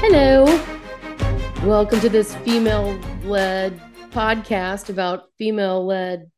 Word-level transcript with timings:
Hello. 0.00 0.46
Welcome 1.64 2.00
to 2.00 2.08
this 2.08 2.34
female 2.36 2.98
led 3.24 3.78
podcast 4.10 4.88
about 4.88 5.24
female 5.36 5.84
led 5.84 6.30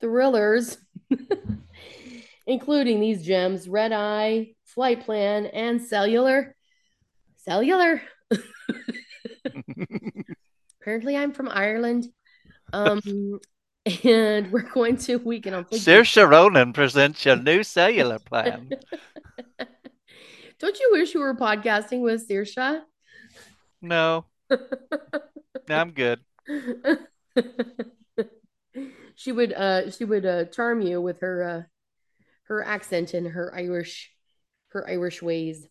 thrillers, 0.00 0.78
including 2.48 2.98
these 3.00 3.24
gems 3.24 3.68
Red 3.68 3.92
Eye, 3.92 4.54
Flight 4.64 5.04
Plan, 5.04 5.46
and 5.46 5.80
Cellular. 5.80 6.56
Cellular. 7.36 8.02
Apparently, 10.80 11.16
I'm 11.16 11.30
from 11.30 11.48
Ireland. 11.48 12.06
Um, 12.72 13.38
and 14.04 14.50
we're 14.50 14.62
going 14.62 14.96
to 14.96 15.16
Weekend 15.16 15.54
on 15.54 15.64
Fleek. 15.64 15.78
Saoirse 15.78 16.28
Ronan 16.28 16.72
presents 16.72 17.24
your 17.24 17.36
new 17.36 17.62
cellular 17.62 18.18
plan. 18.18 18.70
Don't 20.58 20.80
you 20.80 20.88
wish 20.92 21.14
you 21.14 21.20
were 21.20 21.34
podcasting 21.34 22.00
with 22.00 22.28
Saoirse? 22.28 22.82
No, 23.80 24.24
I'm 25.70 25.92
good. 25.92 26.20
she 29.14 29.32
would 29.32 29.52
uh 29.52 29.90
she 29.90 30.04
would 30.04 30.24
uh 30.24 30.44
charm 30.46 30.80
you 30.80 31.00
with 31.00 31.20
her 31.20 31.42
uh 31.42 31.62
her 32.44 32.64
accent 32.64 33.14
and 33.14 33.26
her 33.28 33.52
Irish 33.54 34.10
her 34.68 34.88
Irish 34.88 35.22
ways. 35.22 35.66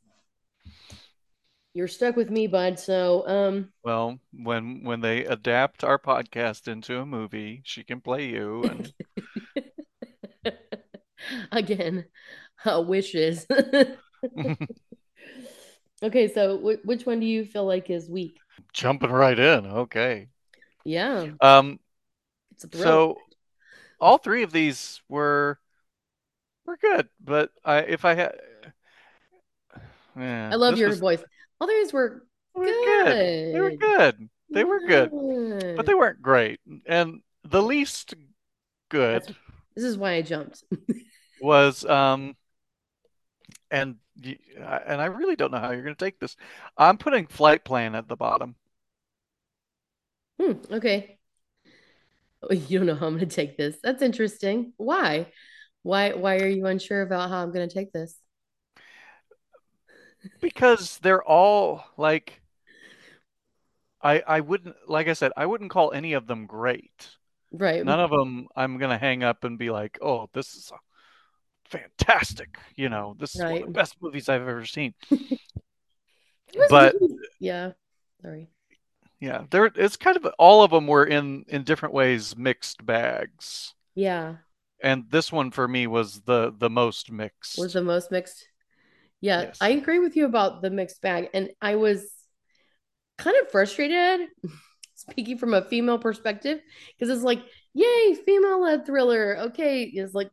You're 1.76 1.88
stuck 1.88 2.16
with 2.16 2.32
me, 2.32 2.48
bud. 2.48 2.80
So 2.80 3.28
um 3.28 3.70
Well, 3.84 4.20
when 4.32 4.84
when 4.84 5.02
they 5.02 5.26
adapt 5.26 5.84
our 5.84 6.00
podcast 6.00 6.68
into 6.68 7.00
a 7.00 7.06
movie, 7.06 7.62
she 7.64 7.84
can 7.84 8.02
play 8.02 8.28
you. 8.28 8.64
And 8.64 8.92
again, 11.52 12.06
uh, 12.66 12.82
wishes. 12.86 13.46
okay, 16.04 16.28
so 16.28 16.58
w- 16.58 16.80
which 16.84 17.06
one 17.06 17.20
do 17.20 17.26
you 17.26 17.46
feel 17.46 17.66
like 17.66 17.90
is 17.90 18.10
weak? 18.10 18.40
jumping 18.74 19.12
right 19.12 19.38
in. 19.38 19.66
Okay. 19.66 20.30
Yeah, 20.84 21.28
Um. 21.42 21.80
it's 22.52 22.64
a. 22.64 22.70
So 22.78 23.18
all 24.00 24.18
three 24.18 24.44
of 24.44 24.52
these 24.52 25.02
were 25.10 25.60
were 26.66 26.78
good, 26.78 27.10
but 27.24 27.52
I 27.64 27.80
if 27.80 28.06
I 28.06 28.14
had, 28.16 28.36
yeah, 30.18 30.50
I 30.52 30.56
love 30.56 30.78
your 30.78 30.90
was- 30.90 31.00
voice. 31.00 31.24
All 31.60 31.68
these 31.68 31.94
were 31.94 32.26
were 32.54 32.66
good. 32.66 33.54
They 33.54 33.60
were 33.60 33.70
good. 33.72 33.80
good. 33.80 34.30
They 34.50 34.64
were 34.64 34.80
good, 34.80 35.12
but 35.78 35.86
they 35.86 35.94
weren't 35.94 36.22
great. 36.22 36.60
And 36.86 37.22
the 37.44 37.62
least 37.62 38.14
good. 38.90 39.22
That's- 39.22 39.36
This 39.76 39.84
is 39.86 39.98
why 39.98 40.14
I 40.14 40.22
jumped. 40.22 40.64
was 41.42 41.84
um 41.86 42.36
and 43.70 43.98
and 44.58 45.02
I 45.02 45.06
really 45.06 45.36
don't 45.36 45.52
know 45.52 45.60
how 45.60 45.72
you're 45.72 45.84
going 45.84 45.96
to 45.96 46.06
take 46.06 46.20
this. 46.20 46.36
I'm 46.78 46.98
putting 46.98 47.28
flight 47.28 47.66
plan 47.66 47.96
at 47.96 48.08
the 48.08 48.16
bottom. 48.16 48.56
Hmm, 50.40 50.54
okay. 50.72 51.18
Oh, 52.42 52.54
You 52.54 52.80
don't 52.80 52.88
know 52.88 52.96
how 52.96 53.08
I'm 53.08 53.18
going 53.18 53.28
to 53.28 53.36
take 53.36 53.58
this. 53.58 53.78
That's 53.84 54.02
interesting. 54.02 54.74
Why? 54.78 55.32
Why 55.84 56.14
why 56.14 56.38
are 56.38 56.48
you 56.48 56.66
unsure 56.66 57.02
about 57.02 57.30
how 57.30 57.44
I'm 57.44 57.52
going 57.52 57.68
to 57.68 57.74
take 57.74 57.92
this? 57.92 58.16
Because 60.42 60.98
they're 61.00 61.24
all 61.24 61.84
like 61.98 62.42
I 64.02 64.22
I 64.28 64.40
wouldn't 64.42 64.76
like 64.88 65.08
I 65.08 65.14
said 65.14 65.32
I 65.38 65.46
wouldn't 65.46 65.72
call 65.72 65.92
any 65.92 66.14
of 66.14 66.28
them 66.28 66.46
great. 66.46 67.10
Right. 67.52 67.84
None 67.86 68.00
of 68.00 68.10
them 68.10 68.48
I'm 68.56 68.78
going 68.78 68.92
to 68.92 68.98
hang 68.98 69.24
up 69.24 69.44
and 69.44 69.58
be 69.58 69.70
like, 69.70 69.98
"Oh, 70.02 70.30
this 70.34 70.56
is 70.56 70.72
a 70.74 70.78
fantastic, 71.70 72.58
you 72.76 72.90
know, 72.90 73.16
this 73.18 73.36
is 73.36 73.42
one 73.42 73.54
of 73.62 73.68
the 73.68 73.72
best 73.72 73.96
movies 74.02 74.28
I've 74.30 74.42
ever 74.48 74.66
seen." 74.66 74.94
But 76.70 76.94
really- 77.02 77.18
yeah. 77.40 77.72
Sorry. 78.22 78.50
yeah, 79.20 79.44
there 79.50 79.66
it's 79.66 79.98
kind 79.98 80.16
of 80.18 80.26
all 80.40 80.64
of 80.64 80.72
them 80.72 80.88
were 80.88 81.06
in 81.06 81.44
in 81.48 81.64
different 81.64 81.94
ways 81.94 82.38
mixed 82.38 82.86
bags. 82.86 83.74
Yeah. 83.94 84.38
And 84.82 85.06
this 85.10 85.32
one 85.32 85.52
for 85.52 85.68
me 85.68 85.88
was 85.88 86.22
the 86.22 86.54
the 86.58 86.70
most 86.70 87.12
mixed. 87.12 87.58
Was 87.60 87.74
the 87.74 87.84
most 87.84 88.12
mixed. 88.12 88.48
Yeah, 89.22 89.46
Yes. 89.46 89.60
I 89.60 89.70
agree 89.70 90.00
with 90.00 90.16
you 90.16 90.26
about 90.26 90.62
the 90.62 90.70
mixed 90.70 91.02
bag. 91.02 91.30
And 91.34 91.50
I 91.62 91.76
was 91.76 92.08
kind 93.18 93.36
of 93.42 93.52
frustrated, 93.52 94.30
speaking 94.96 95.38
from 95.38 95.54
a 95.54 95.64
female 95.64 96.00
perspective, 96.00 96.60
because 96.98 97.14
it's 97.16 97.24
like, 97.26 97.42
yay, 97.74 98.16
female 98.26 98.62
led 98.62 98.86
thriller. 98.86 99.38
Okay, 99.48 99.84
it's 99.84 100.14
like 100.14 100.32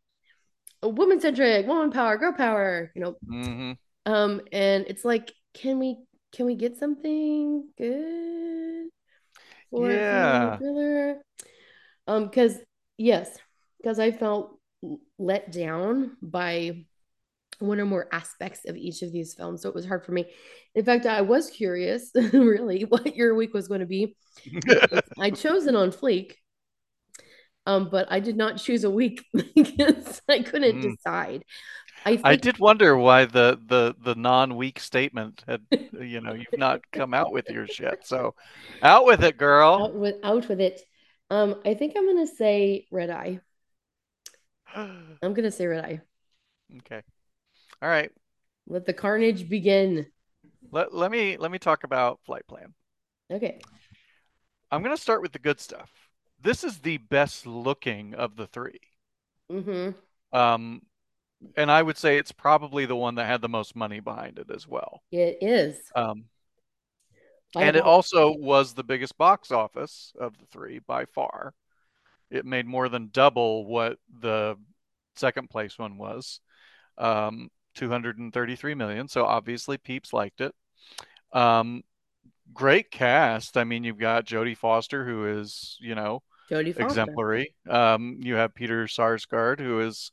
a 0.83 0.89
woman 0.89 1.21
centric, 1.21 1.67
woman 1.67 1.91
power, 1.93 2.17
girl 2.19 2.33
power, 2.33 2.93
you 2.95 3.03
know. 3.03 3.17
hmm 3.27 3.73
Um, 4.07 4.43
and 4.53 4.87
it's 4.89 5.05
like, 5.05 5.33
can 5.55 5.79
we 5.79 5.99
can 6.33 6.47
we 6.47 6.57
get 6.57 6.77
something 6.79 7.69
good 7.79 8.89
for 9.71 10.07
a 10.11 10.51
Yeah. 10.51 10.59
thriller? 10.59 11.23
Um, 12.07 12.27
because 12.27 12.59
yes, 12.99 13.39
because 13.79 13.99
I 13.99 14.13
felt 14.13 14.59
let 15.19 15.53
down 15.53 16.17
by 16.23 16.85
one 17.63 17.81
or 17.81 17.87
more 17.87 18.09
aspects 18.13 18.65
of 18.67 18.77
each 18.77 19.03
of 19.03 19.13
these 19.13 19.35
films, 19.35 19.63
so 19.63 19.69
it 19.69 19.75
was 19.75 19.87
hard 19.87 20.05
for 20.05 20.13
me. 20.13 20.27
In 20.75 20.85
fact, 20.85 21.07
I 21.07 21.23
was 21.23 21.51
curious, 21.51 22.11
really, 22.15 22.83
what 22.85 23.17
your 23.17 23.35
week 23.35 23.55
was 23.55 23.69
going 23.69 23.81
to 23.81 23.87
be. 23.87 24.17
I 25.19 25.31
chose 25.33 25.67
it 25.67 25.75
on 25.75 25.91
Fleek, 25.91 26.35
um, 27.67 27.89
but 27.91 28.11
I 28.11 28.21
did 28.21 28.37
not 28.37 28.59
choose 28.59 28.85
a 28.85 28.91
week 28.91 29.25
because 29.55 30.21
I 30.29 30.41
couldn't 30.43 30.81
Mm. 30.81 30.95
decide. 30.97 31.45
I 32.05 32.25
I 32.25 32.37
did 32.37 32.59
wonder 32.59 32.97
why 32.97 33.27
the 33.27 33.61
the 33.65 33.95
the 33.99 34.15
non-weak 34.15 34.81
statement 34.81 35.45
had, 35.47 35.63
you 35.93 36.21
know, 36.21 36.33
you've 36.35 36.57
not 36.57 36.81
come 36.93 37.15
out 37.15 37.33
with 37.33 37.51
yours 37.51 37.79
yet. 37.79 38.05
So 38.07 38.35
out 38.83 39.05
with 39.07 39.23
it, 39.25 39.37
girl. 39.37 39.83
out 39.83 39.95
with 39.95 40.17
out 40.23 40.49
with 40.49 40.61
it. 40.61 40.81
Um, 41.31 41.61
I 41.65 41.75
think 41.75 41.95
I'm 41.97 42.07
gonna 42.07 42.27
say 42.27 42.87
Red 42.91 43.11
Eye. 43.11 43.41
I'm 45.23 45.35
gonna 45.35 45.51
say 45.51 45.67
Red 45.67 45.85
Eye. 45.85 46.01
Okay. 46.79 47.03
All 47.83 47.89
right. 47.89 48.11
Let 48.69 48.87
the 48.87 48.93
carnage 48.93 49.49
begin. 49.49 50.07
Let 50.71 50.95
let 50.95 51.11
me 51.11 51.37
let 51.37 51.51
me 51.51 51.59
talk 51.59 51.83
about 51.83 52.21
flight 52.25 52.47
plan. 52.47 52.75
Okay. 53.31 53.61
I'm 54.71 54.83
gonna 54.83 54.97
start 54.97 55.21
with 55.21 55.33
the 55.33 55.41
good 55.41 55.61
stuff. 55.61 55.91
This 56.41 56.63
is 56.63 56.79
the 56.79 56.99
best 56.99 57.47
looking 57.47 58.15
of 58.15 58.37
the 58.37 58.47
three. 58.47 58.81
Mm-hmm. 59.51 60.37
Um, 60.37 60.83
and 61.57 61.71
I 61.71 61.83
would 61.83 61.99
say 61.99 62.19
it's 62.19 62.33
probably 62.33 62.87
the 62.87 62.97
one 62.97 63.17
that 63.17 63.27
had 63.27 63.43
the 63.43 63.49
most 63.49 63.75
money 63.75 64.01
behind 64.01 64.39
it 64.39 64.51
as 64.55 64.67
well. 64.67 65.03
It 65.11 65.39
is. 65.41 65.77
Um, 65.95 66.25
By 67.53 67.65
and 67.65 67.77
it 67.77 67.83
also 67.83 68.33
was 68.33 68.75
the 68.75 68.85
biggest 68.85 69.19
box 69.19 69.51
office 69.51 70.13
of 70.19 70.39
the 70.39 70.47
three 70.47 70.79
by 70.79 71.05
far. 71.07 71.53
It 72.31 72.47
made 72.47 72.67
more 72.67 72.89
than 72.89 73.11
double 73.13 73.67
what 73.67 73.99
the 74.21 74.57
second 75.17 75.51
place 75.51 75.79
one 75.79 75.99
was, 75.99 76.41
um, 76.97 77.51
233 77.75 78.75
million. 78.75 79.09
So 79.09 79.25
obviously 79.25 79.79
Peeps 79.79 80.13
liked 80.13 80.41
it. 80.41 80.55
Um, 81.33 81.83
great 82.53 82.91
cast. 82.91 83.57
I 83.57 83.65
mean, 83.65 83.85
you've 83.85 83.99
got 83.99 84.27
Jodie 84.27 84.57
Foster, 84.57 85.05
who 85.05 85.27
is, 85.41 85.79
you 85.81 85.95
know, 85.95 86.23
Jodie 86.51 86.79
exemplary. 86.79 87.55
Um, 87.69 88.19
you 88.21 88.35
have 88.37 88.55
Peter 88.55 88.87
Sarsgaard, 88.87 89.61
who 89.61 89.81
is 89.81 90.13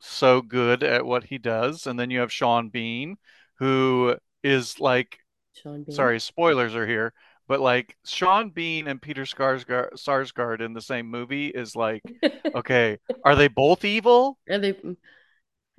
so 0.00 0.42
good 0.42 0.82
at 0.82 1.04
what 1.04 1.24
he 1.24 1.38
does, 1.38 1.86
and 1.86 1.98
then 1.98 2.10
you 2.10 2.20
have 2.20 2.32
Sean 2.32 2.68
Bean, 2.68 3.16
who 3.58 4.16
is 4.42 4.80
like 4.80 5.18
Sean 5.54 5.82
Bean. 5.84 5.94
sorry, 5.94 6.20
spoilers 6.20 6.74
are 6.74 6.86
here, 6.86 7.12
but 7.48 7.60
like 7.60 7.96
Sean 8.04 8.50
Bean 8.50 8.88
and 8.88 9.00
Peter 9.00 9.22
Skarsgård, 9.22 9.92
Sarsgaard 9.94 10.60
in 10.60 10.72
the 10.72 10.80
same 10.80 11.06
movie 11.06 11.48
is 11.48 11.76
like, 11.76 12.02
okay, 12.54 12.98
are 13.24 13.36
they 13.36 13.48
both 13.48 13.84
evil? 13.84 14.38
Are 14.48 14.58
they? 14.58 14.76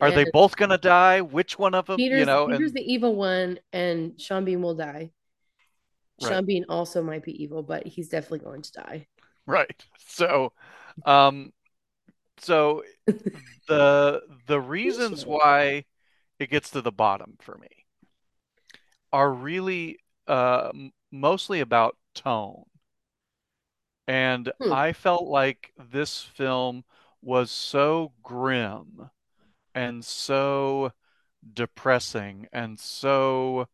Are 0.03 0.11
they 0.11 0.23
both 0.23 0.55
gonna 0.55 0.77
die? 0.77 1.21
Which 1.21 1.57
one 1.57 1.73
of 1.73 1.87
them? 1.87 2.05
Peter's, 2.05 2.11
you 2.11 2.27
know, 2.27 2.47
Peter's 2.47 2.71
and 2.71 2.73
the 2.73 2.81
evil 2.81 3.15
one, 3.15 3.59
and 3.71 4.19
Sean 4.21 4.45
Bean 4.45 4.61
will 4.61 4.75
die. 4.75 5.11
Right. 6.19 6.39
Sean 6.39 6.45
Bean 6.45 6.65
also 6.69 7.03
might 7.03 7.21
be 7.23 7.43
evil, 7.43 7.61
but 7.61 7.85
he's 7.85 8.09
definitely 8.09 8.39
going 8.39 8.61
to 8.63 8.71
die. 8.71 9.07
right. 9.45 9.85
So, 10.05 10.53
um, 11.05 11.53
so 12.39 12.83
the 13.67 14.21
the 14.47 14.61
reasons 14.61 15.25
why 15.25 15.85
it 16.39 16.49
gets 16.51 16.71
to 16.71 16.81
the 16.81 16.91
bottom 16.91 17.37
for 17.41 17.57
me 17.57 17.69
are 19.11 19.31
really 19.31 19.99
uh 20.27 20.71
mostly 21.11 21.59
about 21.59 21.97
tone. 22.13 22.65
And 24.07 24.49
Hmm. 24.59 24.73
I 24.73 24.93
felt 24.93 25.27
like 25.27 25.73
this 25.77 26.21
film 26.21 26.85
was 27.21 27.51
so 27.51 28.13
grim 28.23 29.09
and 29.75 30.03
so 30.05 30.91
depressing 31.53 32.47
and 32.53 32.79
so 32.79 33.67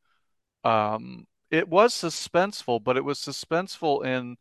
um 0.64 1.26
it 1.52 1.68
was 1.70 1.94
suspenseful, 1.96 2.84
but 2.84 2.98
it 2.98 3.04
was 3.06 3.20
suspenseful 3.20 4.06
in 4.06 4.38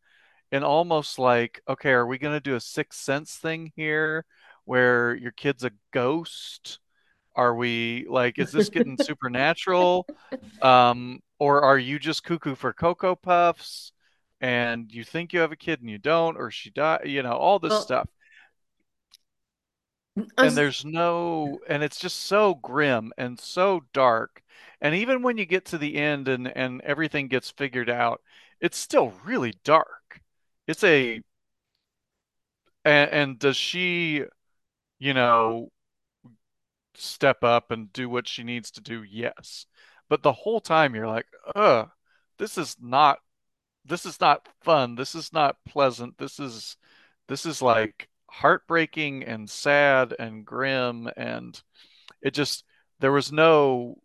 in 0.52 0.64
almost 0.64 1.18
like, 1.18 1.60
okay, 1.68 1.90
are 1.92 2.06
we 2.06 2.18
going 2.18 2.34
to 2.34 2.40
do 2.40 2.56
a 2.56 2.60
sixth 2.60 3.00
sense 3.00 3.36
thing 3.36 3.72
here 3.76 4.24
where 4.64 5.14
your 5.14 5.32
kid's 5.32 5.64
a 5.64 5.72
ghost? 5.92 6.80
Are 7.36 7.54
we 7.54 8.06
like, 8.08 8.38
is 8.38 8.52
this 8.52 8.68
getting 8.70 8.98
supernatural? 8.98 10.08
Um, 10.62 11.20
or 11.38 11.62
are 11.62 11.78
you 11.78 11.98
just 11.98 12.24
cuckoo 12.24 12.54
for 12.56 12.72
Cocoa 12.72 13.16
Puffs 13.16 13.92
and 14.40 14.92
you 14.92 15.04
think 15.04 15.32
you 15.32 15.40
have 15.40 15.52
a 15.52 15.56
kid 15.56 15.80
and 15.80 15.90
you 15.90 15.98
don't, 15.98 16.36
or 16.36 16.50
she 16.50 16.70
died, 16.70 17.02
you 17.06 17.22
know, 17.22 17.32
all 17.32 17.58
this 17.58 17.74
Well, 17.74 17.76
stuff. 17.76 18.08
And 20.36 20.56
there's 20.56 20.84
no, 20.84 21.60
and 21.68 21.82
it's 21.82 21.98
just 21.98 22.20
so 22.20 22.54
grim 22.54 23.12
and 23.18 23.38
so 23.38 23.82
dark. 23.92 24.42
And 24.80 24.94
even 24.94 25.22
when 25.22 25.38
you 25.38 25.46
get 25.46 25.64
to 25.66 25.78
the 25.78 25.96
end 25.96 26.28
and 26.28 26.48
and 26.56 26.80
everything 26.82 27.28
gets 27.28 27.50
figured 27.50 27.90
out, 27.90 28.22
it's 28.60 28.78
still 28.78 29.12
really 29.24 29.54
dark. 29.64 30.20
It's 30.66 30.84
a, 30.84 31.20
and, 32.84 33.10
and 33.10 33.38
does 33.38 33.56
she, 33.56 34.24
you 34.98 35.14
know, 35.14 35.70
step 36.94 37.44
up 37.44 37.70
and 37.70 37.92
do 37.92 38.08
what 38.08 38.28
she 38.28 38.42
needs 38.44 38.70
to 38.72 38.80
do? 38.80 39.02
Yes. 39.02 39.66
But 40.08 40.22
the 40.22 40.32
whole 40.32 40.60
time 40.60 40.94
you're 40.94 41.06
like, 41.06 41.26
ugh, 41.54 41.90
this 42.38 42.58
is 42.58 42.76
not 42.80 43.18
this 43.84 44.04
is 44.06 44.20
not 44.20 44.48
fun. 44.62 44.94
This 44.94 45.14
is 45.14 45.32
not 45.32 45.56
pleasant. 45.66 46.18
This 46.18 46.38
is 46.38 46.76
this 47.28 47.46
is 47.46 47.62
like 47.62 48.08
heartbreaking 48.30 49.24
and 49.24 49.48
sad 49.50 50.14
and 50.18 50.44
grim 50.44 51.08
and 51.16 51.62
it 52.22 52.32
just 52.32 52.64
there 53.00 53.12
was 53.12 53.32
no 53.32 53.98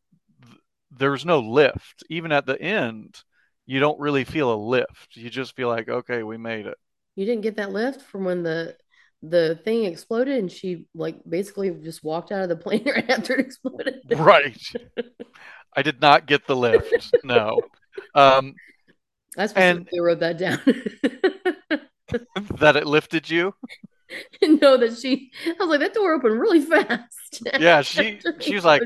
there 0.91 1.11
was 1.11 1.25
no 1.25 1.39
lift. 1.39 2.03
Even 2.09 2.31
at 2.31 2.45
the 2.45 2.59
end, 2.61 3.23
you 3.65 3.79
don't 3.79 3.99
really 3.99 4.23
feel 4.23 4.53
a 4.53 4.55
lift. 4.55 5.15
You 5.15 5.29
just 5.29 5.55
feel 5.55 5.67
like, 5.67 5.89
okay, 5.89 6.23
we 6.23 6.37
made 6.37 6.65
it. 6.67 6.77
you 7.15 7.25
didn't 7.25 7.41
get 7.41 7.55
that 7.57 7.71
lift 7.71 8.01
from 8.01 8.25
when 8.25 8.43
the 8.43 8.75
the 9.21 9.55
thing 9.63 9.85
exploded 9.85 10.37
and 10.37 10.51
she 10.51 10.85
like 10.93 11.17
basically 11.27 11.69
just 11.71 12.03
walked 12.03 12.31
out 12.31 12.43
of 12.43 12.49
the 12.49 12.55
plane 12.63 12.85
right 12.85 13.09
after 13.09 13.33
it 13.33 13.39
exploded. 13.39 14.01
Right. 14.09 14.57
I 15.75 15.81
did 15.81 16.01
not 16.01 16.25
get 16.25 16.47
the 16.47 16.55
lift. 16.55 17.13
No. 17.23 17.63
Um, 18.15 18.59
I 19.37 19.47
and 19.55 19.87
specifically 19.87 19.99
wrote 19.99 20.19
that 20.21 20.37
down. 20.37 20.59
that 22.59 22.75
it 22.75 22.85
lifted 22.87 23.29
you. 23.29 23.53
know 24.41 24.77
that 24.77 24.97
she 24.97 25.31
I 25.45 25.55
was 25.59 25.69
like 25.69 25.79
that 25.81 25.93
door 25.93 26.13
opened 26.13 26.39
really 26.39 26.61
fast 26.61 27.43
Yeah, 27.55 27.81
she 27.81 28.25
she's 28.39 28.65
like 28.65 28.85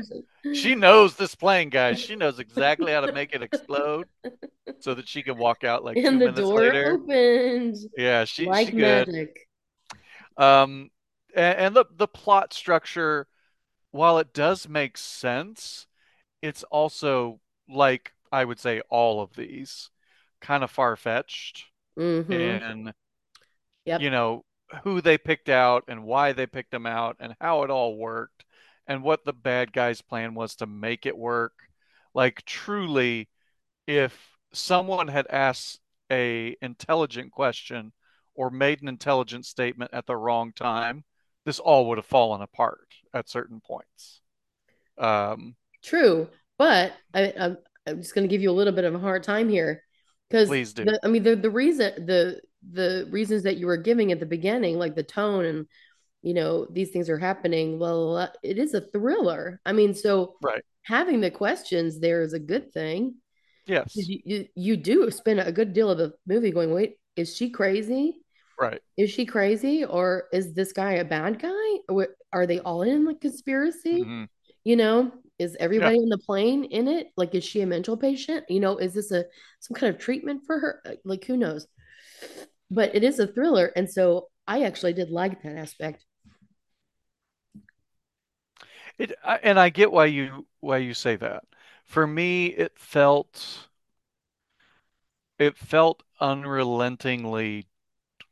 she 0.50 0.74
knows 0.74 1.16
this 1.16 1.34
plane, 1.34 1.68
guys. 1.70 1.98
She 1.98 2.16
knows 2.16 2.38
exactly 2.38 2.92
how 2.92 3.00
to 3.02 3.08
make 3.08 3.32
it 3.32 3.42
explode 3.42 4.08
so 4.80 4.94
that 4.94 5.08
she 5.08 5.22
can 5.24 5.38
walk 5.38 5.64
out 5.64 5.84
like 5.84 6.02
two 6.02 6.20
And 6.24 6.36
the 6.36 6.42
door 6.46 6.52
later. 6.54 6.94
opened 6.94 7.76
Yeah, 7.96 8.24
she 8.24 8.52
she 8.54 8.72
like 8.72 8.72
good. 8.72 9.10
magic. 9.12 9.48
Um, 10.36 10.90
and, 11.34 11.58
and 11.58 11.76
the 11.76 11.84
the 11.90 12.08
plot 12.08 12.52
structure, 12.52 13.26
while 13.92 14.18
it 14.18 14.34
does 14.34 14.68
make 14.68 14.98
sense, 14.98 15.86
it's 16.42 16.64
also 16.64 17.40
like 17.68 18.12
I 18.32 18.44
would 18.44 18.60
say 18.60 18.82
all 18.90 19.22
of 19.22 19.36
these 19.36 19.90
kind 20.40 20.64
of 20.64 20.70
far-fetched 20.72 21.66
Mm-hmm. 21.98 22.58
in, 22.70 22.92
you 23.96 24.10
know, 24.10 24.44
who 24.82 25.00
they 25.00 25.18
picked 25.18 25.48
out 25.48 25.84
and 25.88 26.04
why 26.04 26.32
they 26.32 26.46
picked 26.46 26.70
them 26.70 26.86
out 26.86 27.16
and 27.20 27.34
how 27.40 27.62
it 27.62 27.70
all 27.70 27.96
worked 27.96 28.44
and 28.86 29.02
what 29.02 29.24
the 29.24 29.32
bad 29.32 29.72
guy's 29.72 30.02
plan 30.02 30.34
was 30.34 30.56
to 30.56 30.66
make 30.66 31.06
it 31.06 31.16
work. 31.16 31.52
Like 32.14 32.44
truly, 32.44 33.28
if 33.86 34.36
someone 34.52 35.08
had 35.08 35.26
asked 35.28 35.80
a 36.10 36.56
intelligent 36.62 37.32
question 37.32 37.92
or 38.34 38.50
made 38.50 38.82
an 38.82 38.88
intelligent 38.88 39.44
statement 39.46 39.90
at 39.92 40.06
the 40.06 40.16
wrong 40.16 40.52
time, 40.52 41.04
this 41.44 41.58
all 41.58 41.88
would 41.88 41.98
have 41.98 42.06
fallen 42.06 42.42
apart 42.42 42.88
at 43.14 43.28
certain 43.28 43.60
points. 43.60 44.20
Um, 44.96 45.54
True. 45.82 46.28
But 46.58 46.92
I, 47.14 47.32
I'm, 47.38 47.58
I'm 47.86 48.02
just 48.02 48.14
going 48.14 48.26
to 48.26 48.30
give 48.30 48.42
you 48.42 48.50
a 48.50 48.52
little 48.52 48.72
bit 48.72 48.84
of 48.84 48.94
a 48.94 48.98
hard 48.98 49.22
time 49.22 49.48
here 49.48 49.82
because 50.28 50.48
please 50.48 50.72
do. 50.72 50.84
the, 50.84 51.00
I 51.02 51.08
mean, 51.08 51.22
the, 51.22 51.36
the 51.36 51.50
reason, 51.50 52.06
the, 52.06 52.40
the 52.70 53.06
reasons 53.10 53.42
that 53.44 53.56
you 53.56 53.66
were 53.66 53.76
giving 53.76 54.12
at 54.12 54.20
the 54.20 54.26
beginning, 54.26 54.78
like 54.78 54.94
the 54.94 55.02
tone 55.02 55.44
and, 55.44 55.66
you 56.22 56.34
know, 56.34 56.66
these 56.70 56.90
things 56.90 57.08
are 57.08 57.18
happening. 57.18 57.78
Well, 57.78 58.16
uh, 58.16 58.28
it 58.42 58.58
is 58.58 58.74
a 58.74 58.80
thriller. 58.80 59.60
I 59.64 59.72
mean, 59.72 59.94
so 59.94 60.36
Right. 60.42 60.62
having 60.82 61.20
the 61.20 61.30
questions 61.30 62.00
there 62.00 62.22
is 62.22 62.32
a 62.32 62.38
good 62.40 62.72
thing. 62.72 63.16
Yes. 63.66 63.94
You, 63.94 64.20
you, 64.24 64.46
you 64.54 64.76
do 64.76 65.10
spend 65.10 65.40
a 65.40 65.52
good 65.52 65.72
deal 65.72 65.90
of 65.90 65.98
the 65.98 66.14
movie 66.26 66.50
going, 66.50 66.72
wait, 66.72 66.96
is 67.16 67.36
she 67.36 67.50
crazy? 67.50 68.20
Right. 68.58 68.80
Is 68.96 69.10
she 69.10 69.26
crazy? 69.26 69.84
Or 69.84 70.24
is 70.32 70.54
this 70.54 70.72
guy 70.72 70.94
a 70.94 71.04
bad 71.04 71.40
guy? 71.40 72.04
Are 72.32 72.46
they 72.46 72.58
all 72.60 72.82
in 72.82 73.04
the 73.04 73.14
conspiracy? 73.14 74.02
hmm 74.02 74.24
You 74.64 74.76
know, 74.76 75.12
is 75.38 75.52
Yeah. 75.52 75.64
everybody 75.64 75.98
on 75.98 76.08
the 76.08 76.18
plane 76.18 76.64
in 76.64 76.88
it? 76.88 77.08
Like, 77.16 77.34
is 77.34 77.44
she 77.44 77.60
a 77.60 77.66
mental 77.66 77.96
patient? 77.96 78.44
You 78.48 78.60
know, 78.60 78.78
is 78.78 78.94
this 78.94 79.12
a 79.12 79.24
some 79.60 79.74
kind 79.76 79.94
of 79.94 80.00
treatment 80.00 80.42
for 80.46 80.58
her? 80.58 80.82
Like, 81.04 81.24
who 81.24 81.36
knows? 81.36 81.66
But 82.70 82.94
it 82.94 83.02
is 83.02 83.18
a 83.18 83.26
thriller, 83.26 83.72
and 83.76 83.90
so 83.90 84.28
I 84.46 84.62
actually 84.62 84.92
did 84.92 85.10
like 85.10 85.42
that 85.42 85.56
aspect. 85.56 86.04
It, 88.98 89.12
I, 89.24 89.36
and 89.42 89.58
I 89.58 89.70
get 89.70 89.92
why 89.92 90.06
you 90.06 90.46
why 90.60 90.78
you 90.78 90.94
say 90.94 91.16
that. 91.16 91.44
For 91.84 92.06
me, 92.06 92.46
it 92.48 92.78
felt 92.78 93.68
it 95.38 95.56
felt 95.56 96.02
unrelentingly 96.20 97.66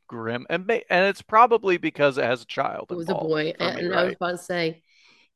grim, 0.07 0.45
and 0.49 0.69
and 0.71 1.05
it's 1.05 1.21
probably 1.21 1.77
because 1.77 2.17
it 2.17 2.23
has 2.25 2.41
a 2.43 2.45
child 2.45 2.87
It 2.91 2.95
was 2.95 3.09
a 3.09 3.15
boy, 3.15 3.53
for 3.57 3.71
me, 3.73 3.81
and 3.81 3.93
I 3.95 4.03
was 4.05 4.13
about 4.15 4.31
to 4.31 4.37
say 4.37 4.83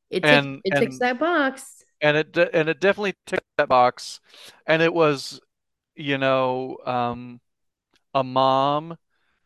it 0.09 0.21
ticks 0.27 0.45
And 0.45 0.61
it 0.63 0.75
ticks 0.75 0.97
and 0.97 1.01
that 1.01 1.19
box. 1.19 1.83
and 2.01 2.17
it 2.17 2.37
and 2.53 2.69
it 2.69 2.79
definitely 2.79 3.15
ticked 3.25 3.45
that 3.57 3.69
box, 3.69 4.19
and 4.67 4.81
it 4.81 4.93
was, 4.93 5.39
you 5.95 6.17
know, 6.17 6.77
um, 6.85 7.41
a 8.13 8.23
mom 8.23 8.97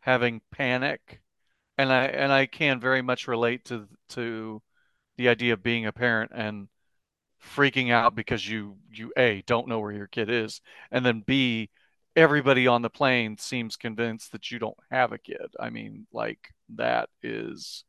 having 0.01 0.41
panic, 0.51 1.21
and 1.77 1.91
I 1.94 2.06
and 2.07 2.31
I 2.33 2.47
can 2.47 2.79
very 2.81 3.01
much 3.03 3.27
relate 3.27 3.65
to 3.67 3.88
to 4.09 4.62
the 5.17 5.29
idea 5.29 5.53
of 5.53 5.63
being 5.63 5.85
a 5.88 5.94
parent 5.94 6.31
and 6.35 6.69
freaking 7.44 7.91
out 7.91 8.15
because 8.15 8.47
you 8.47 8.77
you 8.91 9.12
A 9.17 9.41
don't 9.44 9.67
know 9.67 9.79
where 9.79 9.91
your 9.91 10.07
kid 10.07 10.29
is, 10.29 10.62
and 10.91 11.06
then 11.06 11.21
B 11.25 11.69
everybody 12.15 12.67
on 12.67 12.81
the 12.81 12.89
plane 12.89 13.38
seems 13.38 13.75
convinced 13.77 14.31
that 14.31 14.50
you 14.51 14.59
don't 14.59 14.77
have 14.91 15.12
a 15.12 15.17
kid. 15.19 15.47
I 15.59 15.69
mean, 15.69 16.07
like 16.13 16.39
that 16.75 17.09
is 17.23 17.84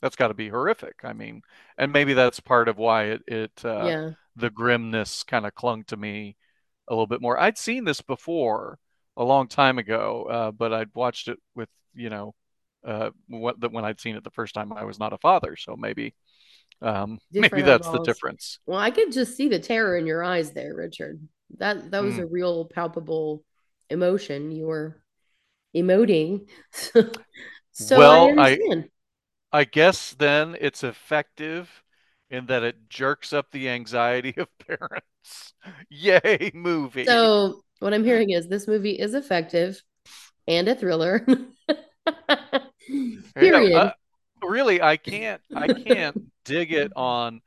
that's 0.00 0.16
got 0.16 0.28
to 0.28 0.34
be 0.34 0.48
horrific. 0.48 0.96
I 1.04 1.12
mean, 1.12 1.42
and 1.76 1.92
maybe 1.92 2.14
that's 2.14 2.40
part 2.40 2.68
of 2.68 2.78
why 2.78 3.04
it 3.06 3.22
it 3.26 3.64
uh, 3.64 3.92
Yeah, 3.92 4.14
the 4.36 4.50
grimness 4.50 5.24
kind 5.24 5.46
of 5.46 5.54
clung 5.54 5.84
to 5.84 5.96
me 5.96 6.36
a 6.88 6.94
little 6.94 7.06
bit 7.06 7.20
more. 7.22 7.38
I'd 7.40 7.58
seen 7.58 7.84
this 7.84 8.00
before 8.00 8.78
a 9.18 9.24
long 9.24 9.48
time 9.48 9.78
ago, 9.78 10.24
uh, 10.30 10.52
but 10.52 10.74
I'd 10.74 10.90
watched 10.94 11.28
it 11.28 11.38
with 11.56 11.70
you 11.94 12.10
know 12.10 12.34
uh, 12.86 13.10
what 13.28 13.58
when 13.72 13.84
I'd 13.86 14.00
seen 14.00 14.16
it 14.16 14.24
the 14.24 14.30
first 14.32 14.54
time 14.54 14.72
I 14.72 14.84
was 14.84 15.00
not 15.00 15.14
a 15.14 15.18
father, 15.18 15.56
so 15.56 15.76
maybe 15.76 16.14
um, 16.82 17.18
maybe 17.38 17.62
that's 17.62 17.90
the 17.90 18.00
difference. 18.00 18.60
Well, 18.66 18.78
I 18.78 18.90
could 18.90 19.12
just 19.12 19.36
see 19.36 19.48
the 19.48 19.58
terror 19.58 19.96
in 19.96 20.06
your 20.06 20.22
eyes 20.22 20.52
there, 20.52 20.74
Richard. 20.74 21.20
That 21.58 21.90
that 21.90 22.00
was 22.00 22.18
Mm. 22.18 22.22
a 22.22 22.26
real 22.26 22.66
palpable 22.66 23.44
emotion 23.90 24.50
you 24.50 24.66
were 24.66 25.02
emoting. 25.76 26.48
So 27.72 28.06
I 28.06 28.18
Well, 28.18 28.34
I 28.36 28.60
understand. 28.60 28.90
I 29.52 29.64
guess 29.64 30.12
then 30.14 30.56
it's 30.60 30.84
effective 30.84 31.84
in 32.30 32.46
that 32.46 32.62
it 32.64 32.88
jerks 32.90 33.32
up 33.32 33.50
the 33.52 33.68
anxiety 33.70 34.34
of 34.38 34.48
parents. 34.58 35.54
Yay, 35.90 36.52
movie. 36.54 37.32
So 37.32 37.64
what 37.80 37.94
I'm 37.94 38.04
hearing 38.04 38.30
is 38.30 38.48
this 38.48 38.68
movie 38.68 38.92
is 38.98 39.14
effective 39.14 39.82
and 40.46 40.68
a 40.68 40.74
thriller. 40.74 41.26
Yeah, 43.40 43.66
uh, 43.72 43.90
Period. 43.90 43.92
really, 44.42 44.82
I 44.82 44.96
can't 44.96 45.42
I 45.54 45.68
can't 45.68 46.16
dig 46.44 46.72
it 46.72 46.90
on 46.96 47.40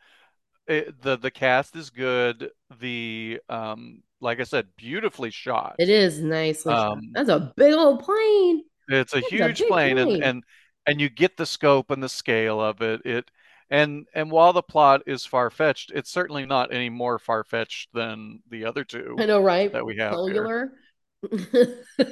it, 0.68 1.02
the 1.02 1.18
the 1.18 1.32
cast 1.32 1.76
is 1.76 1.90
good. 1.92 2.52
The 2.80 3.42
um 3.50 4.04
like 4.22 4.40
I 4.40 4.44
said, 4.44 4.70
beautifully 4.78 5.32
shot. 5.32 5.80
It 5.80 5.90
is 5.90 6.20
nice. 6.22 6.64
Um 6.66 7.12
That's 7.14 7.30
a 7.30 7.54
big 7.58 7.74
old 7.74 8.04
plane. 8.04 8.64
it's 8.90 9.14
a 9.14 9.20
That's 9.22 9.32
huge 9.32 9.58
big 9.60 9.68
plane 9.68 9.98
and 9.98 10.12
plane. 10.12 10.22
and 10.22 10.44
and 10.86 11.00
you 11.00 11.10
get 11.10 11.38
the 11.38 11.46
scope 11.46 11.92
and 11.92 12.02
the 12.04 12.10
scale 12.10 12.60
of 12.62 12.82
it. 12.82 13.02
It 13.06 13.32
and 13.72 14.06
and 14.13 14.30
while 14.30 14.54
the 14.54 14.62
plot 14.62 15.01
is 15.08 15.25
far-fetched, 15.25 15.92
it's 15.96 16.12
certainly 16.12 16.46
not 16.46 16.72
any 16.74 16.90
more 16.90 17.18
far-fetched 17.18 17.90
than 17.94 18.42
the 18.50 18.66
other 18.66 18.84
two. 18.84 19.16
I 19.18 19.25
know, 19.25 19.42
right? 19.42 19.72
that 19.74 19.86
we 19.86 19.98
have. 19.98 20.13
Cellular. 20.13 20.74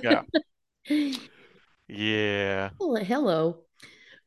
Yeah. 0.02 0.24
Yeah. 1.88 2.70
Well, 2.80 2.96
hello. 3.04 3.62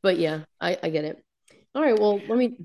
But 0.03 0.19
yeah, 0.19 0.41
I, 0.61 0.77
I 0.83 0.91
get 0.91 1.05
it. 1.05 1.25
All 1.75 1.83
right, 1.83 1.99
well, 1.99 2.19
let 2.19 2.37
me 2.37 2.57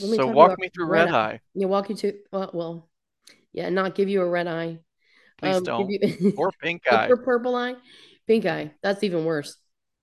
let 0.00 0.10
me 0.10 0.16
So 0.16 0.26
walk 0.26 0.58
me 0.58 0.68
through 0.74 0.86
red 0.86 1.04
Red 1.04 1.14
eye. 1.14 1.30
Eye. 1.34 1.40
You 1.54 1.68
walk 1.68 1.88
you 1.88 1.94
to 1.96 2.14
uh, 2.32 2.46
well, 2.52 2.88
yeah, 3.52 3.68
not 3.68 3.94
give 3.94 4.08
you 4.08 4.22
a 4.22 4.28
red 4.28 4.48
eye. 4.48 4.78
Please 5.38 5.56
Um, 5.56 5.62
don't. 5.62 5.88
you 5.88 6.34
Or 6.36 6.50
pink 6.60 6.82
eye. 6.90 7.08
Or 7.08 7.16
purple 7.16 7.54
eye. 7.54 7.76
Pink 8.26 8.44
eye. 8.44 8.72
That's 8.82 9.04
even 9.04 9.24
worse. 9.24 9.56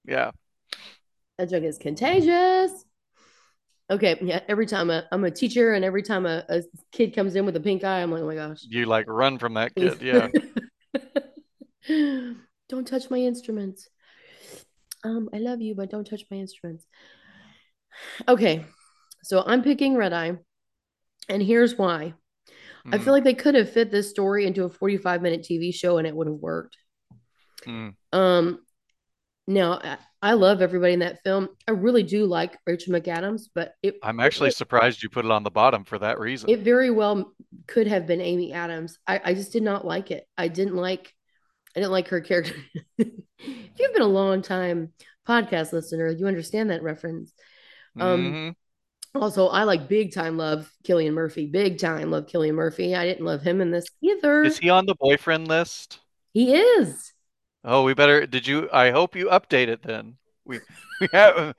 Yeah. 0.06 0.32
That 1.38 1.50
drug 1.50 1.66
is 1.66 1.78
contagious. 1.78 2.72
Okay, 3.90 4.18
yeah. 4.22 4.42
Every 4.48 4.66
time 4.66 4.90
a, 4.90 5.06
I'm 5.12 5.24
a 5.24 5.32
teacher, 5.32 5.74
and 5.74 5.86
every 5.86 6.04
time 6.04 6.26
a, 6.26 6.44
a 6.50 6.64
kid 6.92 7.16
comes 7.16 7.36
in 7.36 7.46
with 7.46 7.56
a 7.56 7.60
pink 7.60 7.84
eye, 7.84 8.02
I'm 8.02 8.12
like, 8.12 8.22
oh 8.22 8.28
my 8.28 8.36
gosh. 8.36 8.60
You 8.64 8.86
like 8.86 9.08
run 9.08 9.40
from 9.40 9.54
that 9.54 9.74
kid. 9.76 10.02
Yeah. 10.02 10.28
don't 12.70 12.86
touch 12.86 13.10
my 13.10 13.18
instruments. 13.18 13.88
Um, 15.06 15.30
I 15.34 15.38
love 15.38 15.62
you, 15.62 15.74
but 15.74 15.90
don't 15.90 16.06
touch 16.06 16.24
my 16.30 16.38
instruments. 16.38 16.86
Okay, 18.28 18.66
so 19.24 19.44
I'm 19.46 19.64
picking 19.64 19.96
Red 19.96 20.12
Eye, 20.12 20.38
and 21.30 21.42
here's 21.42 21.78
why. 21.78 22.14
Mm. 22.86 22.96
I 22.96 22.98
feel 22.98 23.14
like 23.14 23.24
they 23.24 23.34
could 23.34 23.56
have 23.56 23.72
fit 23.72 23.90
this 23.90 24.10
story 24.10 24.46
into 24.46 24.66
a 24.66 24.70
45 24.70 25.22
minute 25.22 25.48
TV 25.50 25.74
show, 25.74 25.98
and 25.98 26.06
it 26.06 26.16
would 26.16 26.28
have 26.28 26.36
worked. 26.36 26.76
Mm. 27.66 27.96
Um, 28.12 28.60
now 29.48 29.98
I 30.22 30.34
love 30.34 30.62
everybody 30.62 30.94
in 30.94 31.00
that 31.00 31.24
film. 31.24 31.50
I 31.68 31.72
really 31.72 32.04
do 32.04 32.26
like 32.26 32.58
Rachel 32.66 32.94
McAdams, 32.94 33.44
but 33.54 33.76
it, 33.84 33.98
I'm 34.02 34.20
actually 34.20 34.50
it, 34.50 34.56
surprised 34.56 35.04
you 35.04 35.10
put 35.10 35.26
it 35.26 35.32
on 35.32 35.44
the 35.44 35.52
bottom 35.52 35.84
for 35.84 36.00
that 36.00 36.20
reason. 36.20 36.50
It 36.50 36.62
very 36.62 36.90
well 36.90 37.34
could 37.68 37.88
have 37.88 38.08
been 38.08 38.22
Amy 38.22 38.52
Adams. 38.52 38.98
I, 39.06 39.22
I 39.24 39.34
just 39.36 39.52
did 39.52 39.64
not 39.64 39.86
like 39.86 40.10
it. 40.10 40.28
I 40.38 40.48
didn't 40.48 40.76
like 40.76 41.14
I 41.76 41.80
didn't 41.80 41.92
like 41.92 42.08
her 42.08 42.22
character. 42.22 42.56
if 42.98 43.10
you've 43.38 43.94
been 43.94 44.02
a 44.02 44.08
long 44.08 44.42
time 44.42 44.94
podcast 45.28 45.72
listener, 45.74 46.10
you 46.10 46.26
understand 46.26 46.72
that 46.72 46.82
reference. 46.82 47.32
Um, 48.00 48.26
mm-hmm. 49.14 49.22
Also, 49.22 49.48
I 49.48 49.64
like 49.64 49.88
big 49.88 50.14
time 50.14 50.38
love 50.38 50.72
Cillian 50.84 51.14
Murphy. 51.14 51.46
Big 51.46 51.78
time 51.78 52.10
love 52.10 52.26
Cillian 52.26 52.56
Murphy. 52.56 52.96
I 52.96 53.06
didn't 53.06 53.26
love 53.26 53.42
him 53.42 53.62
in 53.62 53.72
this 53.72 53.86
either. 54.02 54.44
Is 54.44 54.58
he 54.58 54.70
on 54.70 54.88
the 54.88 54.96
boyfriend 55.00 55.48
list? 55.48 56.00
He 56.34 56.56
is. 56.56 57.14
Oh, 57.64 57.84
we 57.84 57.94
better. 57.94 58.26
Did 58.26 58.48
you? 58.48 58.70
I 58.72 58.92
hope 58.92 59.16
you 59.16 59.28
update 59.28 59.68
it 59.68 59.82
then. 59.84 60.18
We 60.46 60.60
we 61.02 61.08
have 61.14 61.54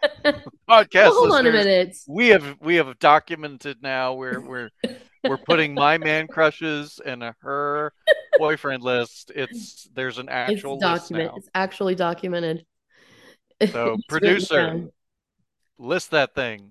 podcast. 0.68 1.10
hold 1.10 1.32
on 1.32 1.46
a 1.46 1.52
minute. 1.52 1.96
We 2.08 2.28
have 2.28 2.56
we 2.60 2.76
have 2.76 2.98
documented 2.98 3.82
now. 3.82 4.14
We're 4.14 4.40
we're 4.40 4.70
we're 5.24 5.38
putting 5.38 5.74
my 5.74 5.98
man 5.98 6.26
crushes 6.26 7.00
and 7.04 7.22
her 7.40 7.92
boyfriend 8.38 8.82
list. 8.82 9.32
It's 9.34 9.88
there's 9.94 10.18
an 10.18 10.28
actual 10.28 10.74
it's 10.74 10.82
document. 10.82 11.32
It's 11.36 11.48
actually 11.54 11.94
documented. 11.94 12.64
So 13.72 13.96
producer, 14.08 14.88
list 15.78 16.12
that 16.12 16.32
thing. 16.32 16.70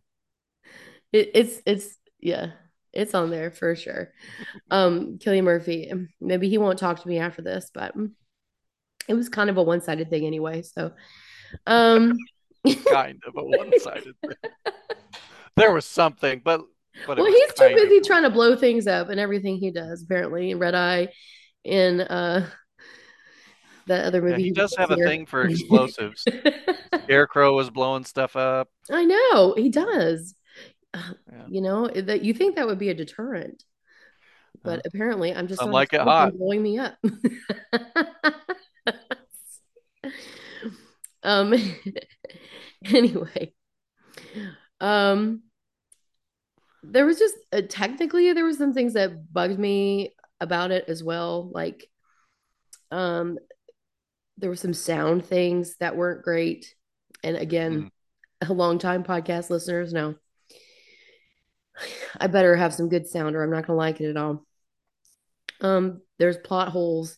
It, 1.11 1.31
it's 1.33 1.61
it's 1.65 1.97
yeah, 2.21 2.51
it's 2.93 3.13
on 3.13 3.29
there 3.29 3.51
for 3.51 3.75
sure. 3.75 4.13
Um, 4.71 5.17
Cillian 5.17 5.43
Murphy. 5.43 5.91
Maybe 6.21 6.47
he 6.47 6.57
won't 6.57 6.79
talk 6.79 7.01
to 7.01 7.07
me 7.09 7.19
after 7.19 7.41
this, 7.41 7.69
but 7.73 7.93
it 9.07 9.13
was 9.13 9.29
kind 9.29 9.49
of 9.49 9.57
a 9.57 9.63
one 9.63 9.81
sided 9.81 10.09
thing 10.09 10.25
anyway. 10.25 10.61
So, 10.61 10.91
um, 11.65 12.17
kind 12.91 13.21
of 13.25 13.35
a 13.37 13.43
one 13.43 13.79
sided 13.79 14.15
thing. 14.21 14.51
There 15.55 15.73
was 15.73 15.85
something, 15.85 16.41
but 16.43 16.61
but 17.05 17.17
well, 17.17 17.27
he's 17.27 17.53
too 17.53 17.73
busy 17.75 17.97
of... 17.97 18.03
trying 18.05 18.23
to 18.23 18.29
blow 18.29 18.55
things 18.55 18.87
up 18.87 19.09
and 19.09 19.19
everything 19.19 19.57
he 19.57 19.71
does. 19.71 20.03
Apparently, 20.03 20.53
Red 20.55 20.75
Eye, 20.75 21.09
in 21.63 22.01
uh, 22.01 22.47
that 23.87 24.05
other 24.05 24.21
movie. 24.21 24.41
Yeah, 24.41 24.45
he 24.45 24.51
does 24.51 24.75
have 24.77 24.89
here. 24.89 25.05
a 25.05 25.09
thing 25.09 25.25
for 25.25 25.43
explosives. 25.47 26.23
Scarecrow 27.03 27.55
was 27.55 27.69
blowing 27.69 28.05
stuff 28.05 28.35
up. 28.35 28.69
I 28.91 29.05
know 29.05 29.53
he 29.55 29.69
does. 29.69 30.35
Uh, 30.93 31.01
yeah. 31.31 31.43
You 31.49 31.61
know 31.61 31.87
that 31.87 32.23
you 32.23 32.33
think 32.33 32.55
that 32.55 32.67
would 32.67 32.79
be 32.79 32.89
a 32.89 32.93
deterrent, 32.93 33.63
but 34.63 34.81
apparently 34.85 35.33
I'm 35.33 35.47
just 35.47 35.63
like 35.63 35.93
it 35.93 36.01
hot, 36.01 36.37
blowing 36.37 36.63
me 36.63 36.79
up. 36.79 36.95
um. 41.27 41.53
anyway, 42.85 43.53
um 44.79 45.41
there 46.83 47.05
was 47.05 47.19
just 47.19 47.35
uh, 47.51 47.61
technically 47.67 48.31
there 48.33 48.43
were 48.43 48.53
some 48.53 48.73
things 48.73 48.93
that 48.93 49.33
bugged 49.33 49.59
me 49.59 50.13
about 50.39 50.71
it 50.71 50.85
as 50.87 51.03
well 51.03 51.49
like 51.51 51.89
um 52.91 53.37
there 54.37 54.49
were 54.49 54.55
some 54.55 54.73
sound 54.73 55.25
things 55.25 55.75
that 55.77 55.95
weren't 55.95 56.23
great 56.23 56.73
and 57.23 57.35
again 57.35 57.91
mm. 58.43 58.49
a 58.49 58.53
long 58.53 58.77
time 58.77 59.03
podcast 59.03 59.49
listeners 59.49 59.91
know 59.91 60.15
i 62.19 62.27
better 62.27 62.55
have 62.55 62.73
some 62.73 62.89
good 62.89 63.07
sound 63.07 63.35
or 63.35 63.43
i'm 63.43 63.51
not 63.51 63.65
gonna 63.65 63.77
like 63.77 63.99
it 63.99 64.09
at 64.09 64.17
all 64.17 64.45
um 65.61 66.01
there's 66.19 66.37
plot 66.37 66.69
holes 66.69 67.17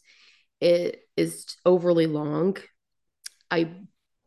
it 0.61 1.01
is 1.17 1.57
overly 1.65 2.07
long 2.07 2.55
i 3.51 3.69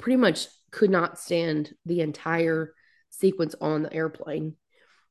pretty 0.02 0.16
much 0.16 0.49
could 0.71 0.90
not 0.90 1.18
stand 1.18 1.73
the 1.87 2.00
entire 2.00 2.75
sequence 3.11 3.54
on 3.61 3.82
the 3.82 3.92
airplane 3.92 4.56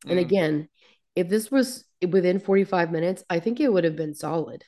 and 0.08 0.18
mm. 0.20 0.22
again, 0.22 0.70
if 1.16 1.30
this 1.30 1.52
was 1.52 1.84
within 2.08 2.40
45 2.40 2.92
minutes, 2.92 3.24
I 3.30 3.40
think 3.40 3.60
it 3.60 3.72
would 3.72 3.84
have 3.84 3.96
been 3.96 4.14
solid. 4.14 4.64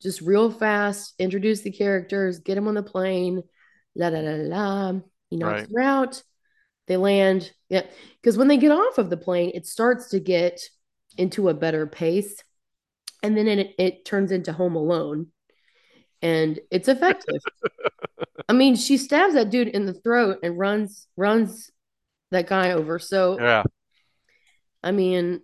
Just 0.00 0.20
real 0.20 0.50
fast, 0.50 1.14
introduce 1.18 1.60
the 1.60 1.70
characters, 1.70 2.40
get 2.40 2.56
them 2.56 2.68
on 2.68 2.74
the 2.74 2.82
plane, 2.82 3.42
la 3.94 4.08
la 4.08 4.20
la 4.20 4.34
la. 4.34 5.00
He 5.30 5.36
knocks 5.36 5.62
right. 5.62 5.68
her 5.74 5.80
out. 5.80 6.22
They 6.88 6.96
land. 6.96 7.50
Yeah. 7.68 7.86
Because 8.20 8.36
when 8.36 8.48
they 8.48 8.56
get 8.56 8.72
off 8.72 8.98
of 8.98 9.10
the 9.10 9.16
plane, 9.16 9.52
it 9.54 9.66
starts 9.66 10.10
to 10.10 10.20
get 10.20 10.60
into 11.16 11.48
a 11.48 11.54
better 11.54 11.86
pace. 11.86 12.42
And 13.22 13.36
then 13.36 13.46
it, 13.46 13.74
it 13.78 14.04
turns 14.04 14.32
into 14.32 14.52
Home 14.52 14.74
Alone. 14.74 15.28
And 16.20 16.58
it's 16.70 16.88
effective. 16.88 17.40
I 18.48 18.52
mean, 18.52 18.76
she 18.76 18.96
stabs 18.96 19.34
that 19.34 19.50
dude 19.50 19.68
in 19.68 19.86
the 19.86 19.94
throat 19.94 20.38
and 20.42 20.58
runs 20.58 21.06
runs 21.16 21.70
that 22.30 22.46
guy 22.46 22.72
over. 22.72 22.98
So 22.98 23.38
yeah, 23.40 23.62
I 24.82 24.90
mean, 24.92 25.42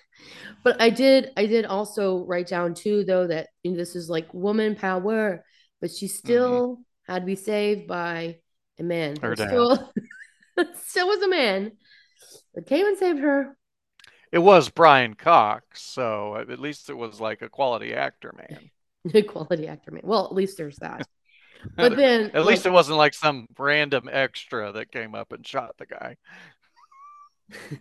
but 0.64 0.80
I 0.80 0.90
did 0.90 1.30
I 1.36 1.46
did 1.46 1.64
also 1.64 2.24
write 2.24 2.48
down 2.48 2.74
too 2.74 3.04
though 3.04 3.26
that 3.26 3.48
you 3.62 3.72
know, 3.72 3.76
this 3.76 3.96
is 3.96 4.08
like 4.08 4.32
woman 4.32 4.76
power, 4.76 5.44
but 5.80 5.90
she 5.90 6.08
still 6.08 6.68
mm-hmm. 6.68 7.12
had 7.12 7.20
to 7.20 7.26
be 7.26 7.36
saved 7.36 7.86
by 7.86 8.38
a 8.78 8.82
man. 8.82 9.16
Her 9.20 9.34
dad. 9.34 9.48
Still, 9.48 9.92
still 10.74 11.08
was 11.08 11.22
a 11.22 11.28
man 11.28 11.72
that 12.54 12.66
came 12.66 12.86
and 12.86 12.98
saved 12.98 13.20
her. 13.20 13.56
It 14.32 14.38
was 14.38 14.68
Brian 14.68 15.14
Cox, 15.14 15.82
so 15.82 16.36
at 16.36 16.58
least 16.58 16.90
it 16.90 16.96
was 16.96 17.20
like 17.20 17.40
a 17.42 17.48
quality 17.48 17.94
actor 17.94 18.34
man. 18.36 18.70
A 19.14 19.20
quality 19.20 19.68
actor 19.68 19.90
man. 19.90 20.00
Well, 20.02 20.24
at 20.24 20.32
least 20.32 20.56
there's 20.56 20.76
that. 20.76 21.06
But 21.76 21.96
then 21.96 22.26
at 22.26 22.34
like, 22.34 22.46
least 22.46 22.66
it 22.66 22.72
wasn't 22.72 22.98
like 22.98 23.14
some 23.14 23.46
random 23.58 24.08
extra 24.10 24.72
that 24.72 24.92
came 24.92 25.14
up 25.14 25.32
and 25.32 25.46
shot 25.46 25.76
the 25.78 25.86
guy. 25.86 26.16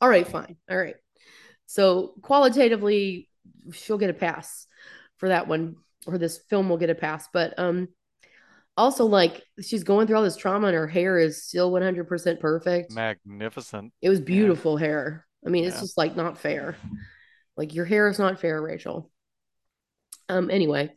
All 0.00 0.08
right, 0.08 0.26
fine. 0.26 0.56
All 0.70 0.76
right. 0.76 0.96
So 1.66 2.14
qualitatively, 2.22 3.28
she'll 3.72 3.98
get 3.98 4.10
a 4.10 4.14
pass 4.14 4.66
for 5.18 5.28
that 5.28 5.48
one, 5.48 5.76
or 6.06 6.18
this 6.18 6.38
film 6.48 6.68
will 6.68 6.78
get 6.78 6.90
a 6.90 6.94
pass. 6.94 7.28
But 7.32 7.58
um, 7.58 7.88
also 8.76 9.06
like 9.06 9.42
she's 9.60 9.84
going 9.84 10.06
through 10.06 10.16
all 10.16 10.22
this 10.22 10.36
trauma, 10.36 10.68
and 10.68 10.76
her 10.76 10.86
hair 10.86 11.18
is 11.18 11.44
still 11.44 11.70
one 11.70 11.82
hundred 11.82 12.08
percent 12.08 12.40
perfect. 12.40 12.92
Magnificent. 12.94 13.92
It 14.00 14.08
was 14.08 14.20
beautiful 14.20 14.80
yeah. 14.80 14.86
hair. 14.86 15.26
I 15.44 15.50
mean, 15.50 15.64
it's 15.64 15.76
yeah. 15.76 15.82
just 15.82 15.98
like 15.98 16.16
not 16.16 16.38
fair. 16.38 16.76
Like 17.56 17.74
your 17.74 17.84
hair 17.84 18.08
is 18.08 18.18
not 18.18 18.40
fair, 18.40 18.62
Rachel. 18.62 19.10
Um. 20.28 20.50
Anyway, 20.50 20.90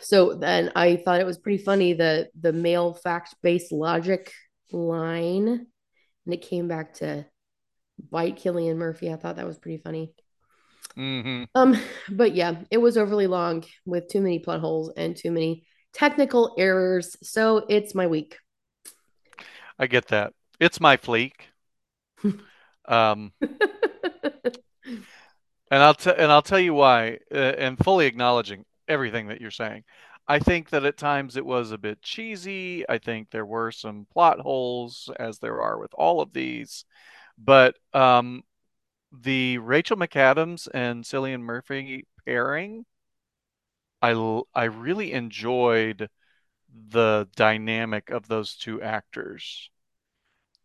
so 0.00 0.34
then 0.34 0.72
I 0.76 0.96
thought 0.96 1.20
it 1.20 1.26
was 1.26 1.38
pretty 1.38 1.62
funny 1.62 1.92
the 1.92 2.28
the 2.38 2.52
male 2.52 2.94
fact 2.94 3.34
based 3.42 3.72
logic 3.72 4.32
line, 4.72 5.48
and 5.48 6.34
it 6.34 6.42
came 6.42 6.68
back 6.68 6.94
to 6.94 7.26
bite 8.10 8.38
Cillian 8.38 8.76
Murphy. 8.76 9.12
I 9.12 9.16
thought 9.16 9.36
that 9.36 9.46
was 9.46 9.58
pretty 9.58 9.78
funny. 9.78 10.12
Mm-hmm. 10.96 11.44
Um, 11.54 11.80
but 12.10 12.34
yeah, 12.34 12.62
it 12.70 12.78
was 12.78 12.96
overly 12.96 13.26
long 13.26 13.64
with 13.84 14.08
too 14.08 14.20
many 14.20 14.38
plot 14.38 14.60
holes 14.60 14.92
and 14.96 15.16
too 15.16 15.30
many 15.30 15.66
technical 15.92 16.54
errors. 16.58 17.16
So 17.22 17.64
it's 17.68 17.94
my 17.94 18.06
week. 18.06 18.38
I 19.78 19.86
get 19.86 20.08
that. 20.08 20.32
It's 20.58 20.80
my 20.80 20.96
fleek. 20.96 21.32
um, 22.86 23.32
and 25.70 25.82
I'll 25.82 25.94
tell 25.94 26.14
and 26.16 26.32
I'll 26.32 26.42
tell 26.42 26.58
you 26.58 26.74
why. 26.74 27.18
Uh, 27.32 27.36
and 27.58 27.78
fully 27.78 28.06
acknowledging 28.06 28.64
everything 28.88 29.28
that 29.28 29.40
you're 29.40 29.50
saying, 29.50 29.84
I 30.28 30.38
think 30.38 30.70
that 30.70 30.84
at 30.84 30.96
times 30.96 31.36
it 31.36 31.46
was 31.46 31.70
a 31.70 31.78
bit 31.78 32.02
cheesy. 32.02 32.88
I 32.88 32.98
think 32.98 33.30
there 33.30 33.46
were 33.46 33.70
some 33.70 34.06
plot 34.12 34.40
holes, 34.40 35.10
as 35.18 35.38
there 35.38 35.62
are 35.62 35.78
with 35.78 35.94
all 35.94 36.20
of 36.20 36.32
these. 36.32 36.84
But 37.38 37.76
um, 37.92 38.42
the 39.12 39.58
Rachel 39.58 39.96
McAdams 39.96 40.68
and 40.72 41.04
Cillian 41.04 41.42
Murphy 41.42 42.06
pairing, 42.24 42.84
I 44.02 44.42
I 44.54 44.64
really 44.64 45.12
enjoyed 45.12 46.08
the 46.88 47.28
dynamic 47.36 48.10
of 48.10 48.28
those 48.28 48.56
two 48.56 48.82
actors. 48.82 49.70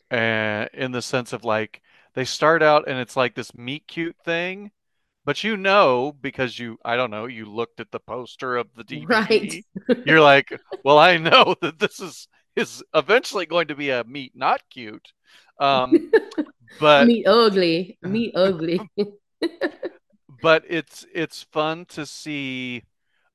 And 0.09 0.69
in 0.73 0.91
the 0.91 1.01
sense 1.01 1.33
of 1.33 1.45
like 1.45 1.81
they 2.13 2.25
start 2.25 2.61
out 2.61 2.87
and 2.87 2.99
it's 2.99 3.15
like 3.15 3.35
this 3.35 3.55
meet 3.55 3.87
cute 3.87 4.17
thing, 4.25 4.71
but 5.25 5.43
you 5.43 5.57
know 5.57 6.15
because 6.21 6.57
you 6.57 6.77
I 6.83 6.95
don't 6.95 7.11
know 7.11 7.25
you 7.25 7.45
looked 7.45 7.79
at 7.79 7.91
the 7.91 7.99
poster 7.99 8.57
of 8.57 8.67
the 8.75 8.83
DVD. 8.83 9.05
Right. 9.07 9.65
You're 10.05 10.21
like 10.21 10.59
well 10.83 10.97
I 10.97 11.17
know 11.17 11.55
that 11.61 11.79
this 11.79 11.99
is 11.99 12.27
is 12.55 12.83
eventually 12.93 13.45
going 13.45 13.67
to 13.67 13.75
be 13.75 13.89
a 13.89 14.03
meet 14.03 14.33
not 14.35 14.61
cute 14.69 15.13
um 15.59 16.11
but 16.79 17.07
meet 17.07 17.27
ugly. 17.27 17.97
Meet 18.03 18.35
ugly. 18.35 18.81
but 20.41 20.63
it's 20.67 21.05
it's 21.13 21.43
fun 21.51 21.85
to 21.85 22.05
see 22.05 22.83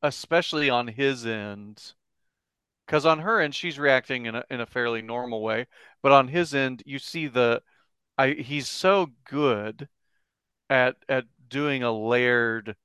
especially 0.03 0.71
on 0.71 0.89
his 0.89 1.27
end 1.27 1.95
because 2.87 3.07
on 3.07 3.21
her 3.21 3.41
end 3.41 3.55
she's 3.55 3.79
reacting 3.79 4.27
in 4.27 4.35
a, 4.35 4.45
in 4.51 4.61
a 4.61 4.67
fairly 4.67 5.03
normal 5.03 5.43
way 5.43 5.67
but 6.03 6.13
on 6.13 6.29
his 6.29 6.55
end 6.55 6.83
you 6.87 6.99
see 6.99 7.27
the 7.27 7.63
I 8.19 8.31
he's 8.31 8.69
so 8.69 9.09
good 9.29 9.89
at 10.71 10.97
at 11.09 11.25
doing 11.49 11.83
a 11.83 11.93
layered 11.93 12.77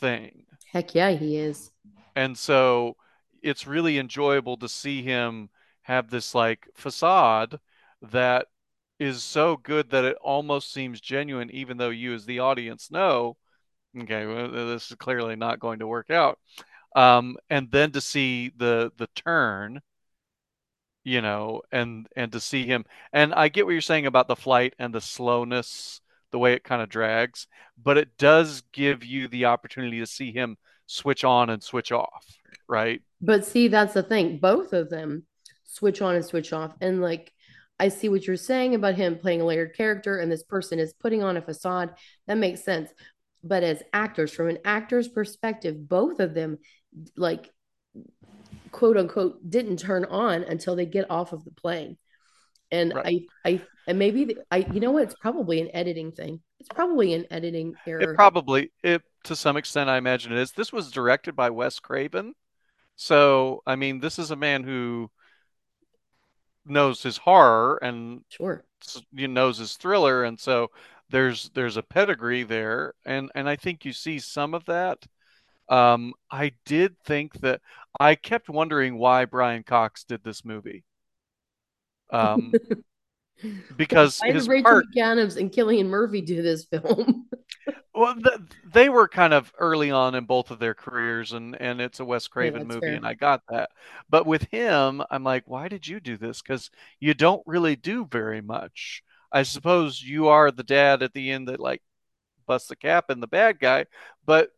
thing 0.00 0.44
Heck 0.72 0.94
yeah, 0.94 1.10
he 1.10 1.38
is. 1.38 1.70
and 2.14 2.36
so 2.36 2.96
it's 3.42 3.66
really 3.66 3.98
enjoyable 3.98 4.56
to 4.58 4.68
see 4.68 5.02
him 5.02 5.48
have 5.82 6.10
this 6.10 6.34
like 6.34 6.68
facade 6.74 7.58
that 8.02 8.46
is 8.98 9.22
so 9.22 9.56
good 9.56 9.90
that 9.90 10.04
it 10.04 10.16
almost 10.22 10.72
seems 10.72 11.00
genuine 11.00 11.50
even 11.50 11.76
though 11.76 11.90
you 11.90 12.14
as 12.14 12.24
the 12.26 12.38
audience 12.40 12.90
know 12.90 13.36
okay 13.98 14.26
well, 14.26 14.50
this 14.50 14.90
is 14.90 14.96
clearly 14.96 15.36
not 15.36 15.60
going 15.60 15.78
to 15.78 15.86
work 15.86 16.10
out 16.10 16.38
um, 16.94 17.36
and 17.50 17.70
then 17.70 17.92
to 17.92 18.00
see 18.00 18.50
the 18.56 18.90
the 18.96 19.08
turn 19.14 19.80
you 21.04 21.20
know, 21.22 21.62
and 21.70 22.08
and 22.16 22.32
to 22.32 22.40
see 22.40 22.66
him. 22.66 22.84
And 23.12 23.32
I 23.34 23.48
get 23.48 23.64
what 23.64 23.72
you're 23.72 23.80
saying 23.80 24.06
about 24.06 24.28
the 24.28 24.36
flight 24.36 24.74
and 24.78 24.92
the 24.94 25.00
slowness, 25.00 26.00
the 26.32 26.38
way 26.38 26.52
it 26.52 26.64
kind 26.64 26.82
of 26.82 26.88
drags, 26.88 27.46
but 27.82 27.98
it 27.98 28.16
does 28.18 28.62
give 28.72 29.04
you 29.04 29.28
the 29.28 29.46
opportunity 29.46 30.00
to 30.00 30.06
see 30.06 30.32
him 30.32 30.56
switch 30.86 31.24
on 31.24 31.50
and 31.50 31.62
switch 31.62 31.92
off, 31.92 32.26
right? 32.68 33.02
But 33.20 33.44
see, 33.44 33.68
that's 33.68 33.94
the 33.94 34.02
thing. 34.02 34.38
Both 34.38 34.72
of 34.72 34.90
them 34.90 35.24
switch 35.64 36.02
on 36.02 36.14
and 36.14 36.24
switch 36.24 36.52
off. 36.52 36.74
And 36.80 37.00
like, 37.00 37.32
I 37.78 37.88
see 37.88 38.08
what 38.08 38.26
you're 38.26 38.36
saying 38.36 38.74
about 38.74 38.94
him 38.94 39.18
playing 39.18 39.42
a 39.42 39.44
layered 39.44 39.76
character 39.76 40.18
and 40.18 40.30
this 40.30 40.42
person 40.42 40.78
is 40.78 40.94
putting 40.94 41.22
on 41.22 41.36
a 41.36 41.42
facade. 41.42 41.94
That 42.26 42.38
makes 42.38 42.64
sense. 42.64 42.90
But 43.44 43.62
as 43.62 43.82
actors, 43.92 44.32
from 44.32 44.48
an 44.48 44.58
actor's 44.64 45.08
perspective, 45.08 45.88
both 45.88 46.20
of 46.20 46.34
them, 46.34 46.58
like, 47.16 47.52
quote 48.72 48.96
unquote, 48.96 49.48
didn't 49.48 49.78
turn 49.78 50.04
on 50.06 50.42
until 50.42 50.74
they 50.74 50.86
get 50.86 51.10
off 51.10 51.32
of 51.32 51.44
the 51.44 51.50
plane. 51.50 51.96
And 52.70 52.94
Right. 52.94 53.04
I, 53.04 53.26
I, 53.44 53.62
and 53.86 53.98
maybe 53.98 54.24
the, 54.24 54.38
I, 54.50 54.58
you 54.58 54.80
know 54.80 54.92
what? 54.92 55.04
It's 55.04 55.14
probably 55.14 55.60
an 55.60 55.70
editing 55.74 56.12
thing. 56.12 56.40
It's 56.60 56.68
probably 56.70 57.14
an 57.14 57.26
editing 57.30 57.78
It 57.98 58.12
error. 58.12 58.14
probably 58.14 58.72
it 58.82 59.02
to 59.24 59.36
some 59.36 59.56
extent 59.56 59.90
I 59.90 59.96
imagine 59.98 60.32
it 60.32 60.38
is. 60.38 60.52
This 60.52 60.72
was 60.72 60.90
directed 60.90 61.34
by 61.36 61.50
Wes 61.50 61.78
Craven. 61.80 62.34
So, 62.96 63.62
I 63.66 63.76
mean, 63.76 64.00
this 64.00 64.18
is 64.18 64.30
a 64.32 64.36
man 64.36 64.64
who 64.64 65.10
knows 66.64 67.02
his 67.02 67.16
horror 67.18 67.78
and 67.82 68.22
Sure. 68.28 68.64
you 69.12 69.28
knows 69.28 69.58
his 69.58 69.74
thriller 69.76 70.24
and 70.24 70.38
so 70.38 70.70
there's 71.10 71.50
there's 71.54 71.76
a 71.76 71.82
pedigree 71.82 72.42
there 72.42 72.94
and 73.04 73.30
and 73.34 73.48
I 73.48 73.56
think 73.56 73.84
you 73.84 73.92
see 73.92 74.18
some 74.18 74.54
of 74.54 74.64
that 74.66 75.06
Um, 75.70 76.14
I 76.30 76.52
did 76.66 76.98
think 77.04 77.34
that 77.42 77.62
I 78.00 78.16
kept 78.16 78.48
wondering 78.50 78.98
why 78.98 79.26
Brian 79.26 79.64
Cox 79.64 80.04
did 80.04 80.24
this 80.24 80.44
movie. 80.44 80.84
Um, 82.10 82.52
because 83.76 84.20
Why 84.20 84.28
did 84.28 84.36
his 84.36 84.48
Rachel 84.48 84.64
part, 84.64 84.86
McAdams 84.94 85.36
and 85.36 85.50
Cillian 85.50 85.86
Murphy 85.86 86.20
do 86.20 86.42
this 86.42 86.64
film? 86.64 87.26
well, 87.94 88.14
th 88.14 88.40
they 88.72 88.88
were 88.88 89.08
kind 89.08 89.32
of 89.34 89.52
early 89.58 89.90
on 89.90 90.14
in 90.14 90.24
both 90.24 90.50
of 90.50 90.58
their 90.58 90.74
careers, 90.74 91.32
and 91.32 91.60
and 91.60 91.80
it's 91.80 92.00
a 92.00 92.04
Wes 92.04 92.28
Craven 92.28 92.68
that's 92.68 92.74
movie, 92.74 92.94
and. 92.94 93.06
I 93.06 93.14
got 93.14 93.42
that. 93.50 93.70
But 94.08 94.26
with 94.26 94.44
him, 94.50 95.02
I'm 95.10 95.24
like, 95.24 95.44
why 95.46 95.68
did 95.68 95.86
you 95.86 96.00
do 96.00 96.16
this? 96.16 96.42
Because 96.42 96.70
you 97.00 97.14
don't 97.14 97.42
really 97.46 97.76
do 97.76 98.04
very 98.06 98.40
much. 98.40 99.02
I 99.32 99.42
suppose 99.42 100.02
you 100.02 100.28
are 100.28 100.50
the 100.50 100.62
dad 100.62 101.02
at 101.02 101.12
the 101.12 101.30
end 101.30 101.48
that 101.48 101.60
like 101.60 101.82
busts 102.46 102.68
the 102.68 102.76
cap 102.76 103.10
and 103.10 103.22
the 103.22 103.26
bad 103.26 103.58
guy, 103.58 103.86
but 104.24 104.50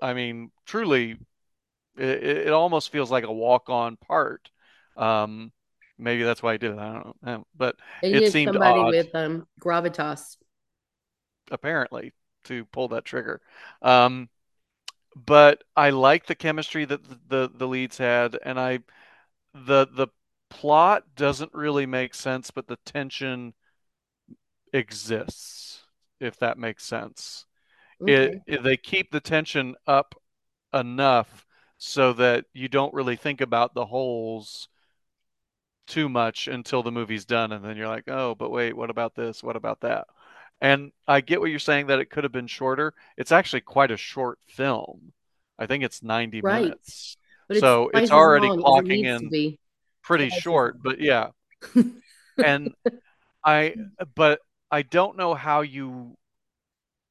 I 0.00 0.14
mean, 0.14 0.50
truly, 0.66 1.16
it, 1.96 2.22
it 2.46 2.52
almost 2.52 2.90
feels 2.92 3.10
like 3.10 3.24
a 3.24 3.32
walk-on 3.32 3.96
part. 3.96 4.48
Um, 4.96 5.52
maybe 5.98 6.22
that's 6.22 6.42
why 6.42 6.54
I 6.54 6.56
did 6.56 6.72
it. 6.72 6.78
I 6.78 6.92
don't 7.02 7.22
know, 7.22 7.46
but 7.56 7.76
They 8.02 8.12
it 8.12 8.26
seemed 8.26 8.56
somebody 8.56 8.56
odd, 8.56 8.94
with 8.94 9.14
um 9.14 9.46
gravitas. 9.60 10.36
apparently, 11.50 12.12
to 12.44 12.64
pull 12.66 12.88
that 12.88 13.04
trigger. 13.04 13.40
Um, 13.82 14.28
but 15.16 15.64
I 15.76 15.90
like 15.90 16.26
the 16.26 16.36
chemistry 16.36 16.84
that 16.86 17.04
the, 17.04 17.18
the 17.28 17.52
the 17.54 17.68
leads 17.68 17.98
had, 17.98 18.38
and 18.44 18.60
I 18.60 18.80
the 19.54 19.86
the 19.92 20.08
plot 20.50 21.04
doesn't 21.16 21.54
really 21.54 21.86
make 21.86 22.14
sense, 22.14 22.50
but 22.52 22.68
the 22.68 22.78
tension 22.84 23.54
exists, 24.72 25.82
if 26.20 26.38
that 26.38 26.58
makes 26.58 26.84
sense. 26.84 27.46
It, 28.06 28.34
Okay. 28.34 28.42
it 28.46 28.62
they 28.62 28.76
keep 28.76 29.10
the 29.12 29.20
tension 29.20 29.76
up 29.86 30.14
enough 30.74 31.46
so 31.78 32.12
that 32.14 32.46
you 32.54 32.68
don't 32.68 32.94
really 32.94 33.16
think 33.16 33.40
about 33.40 33.74
the 33.74 33.86
holes 33.86 34.68
too 35.88 36.08
much 36.08 36.48
until 36.48 36.82
the 36.84 36.92
movie's 36.92 37.24
done 37.26 37.52
and 37.52 37.64
then 37.64 37.76
you're 37.76 37.88
like, 37.88 38.08
"Oh, 38.08 38.34
but 38.36 38.50
wait, 38.50 38.74
what 38.76 38.90
about 38.90 39.14
this? 39.16 39.42
What 39.42 39.56
about 39.56 39.80
that?" 39.82 40.06
And 40.60 40.92
I 41.08 41.20
get 41.22 41.40
what 41.40 41.50
you're 41.50 41.58
saying 41.60 41.88
that 41.88 42.00
it 42.00 42.10
could 42.10 42.24
have 42.24 42.32
been 42.32 42.46
shorter. 42.48 42.94
It's 43.16 43.32
actually 43.32 43.62
quite 43.62 43.90
a 43.92 43.96
short 43.98 44.38
film. 44.48 45.12
I 45.58 45.66
think 45.66 45.84
it's 45.84 46.02
90 46.02 46.42
Right. 46.42 46.76
minutes. 46.76 47.16
But 47.48 47.64
So 47.64 47.90
it's 47.94 48.10
already 48.12 48.50
clocking 48.52 49.04
in 49.04 49.34
pretty 50.02 50.30
as 50.32 50.42
short, 50.42 50.78
but 50.82 51.00
yeah. 51.00 51.30
And 52.40 52.74
I 53.44 53.76
but 54.14 54.40
I 54.70 54.82
don't 54.82 55.16
know 55.16 55.34
how 55.34 55.62
you 55.62 56.16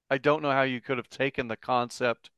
I 0.09 0.17
don't 0.17 0.41
know 0.41 0.51
how 0.51 0.63
you 0.63 0.81
could 0.81 0.97
have 0.97 1.09
taken 1.09 1.47
the 1.47 1.55
concept 1.55 2.29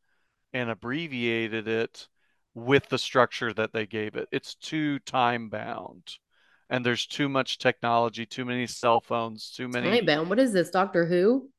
and 0.53 0.69
abbreviated 0.69 1.67
it 1.67 2.07
with 2.53 2.89
the 2.89 2.97
structure 2.99 3.53
that 3.53 3.73
they 3.73 3.87
gave 3.87 4.15
it. 4.15 4.29
It's 4.31 4.55
too 4.55 4.99
time 4.99 5.49
bound. 5.49 6.19
And 6.69 6.85
there's 6.85 7.05
too 7.05 7.29
much 7.29 7.57
technology, 7.57 8.25
too 8.25 8.45
many 8.45 8.67
cell 8.67 9.01
phones, 9.01 9.51
too 9.51 9.67
many. 9.67 9.89
Hey, 9.89 10.01
Ben, 10.01 10.29
What 10.29 10.39
is 10.39 10.53
this, 10.53 10.69
Doctor 10.69 11.05
Who? 11.05 11.49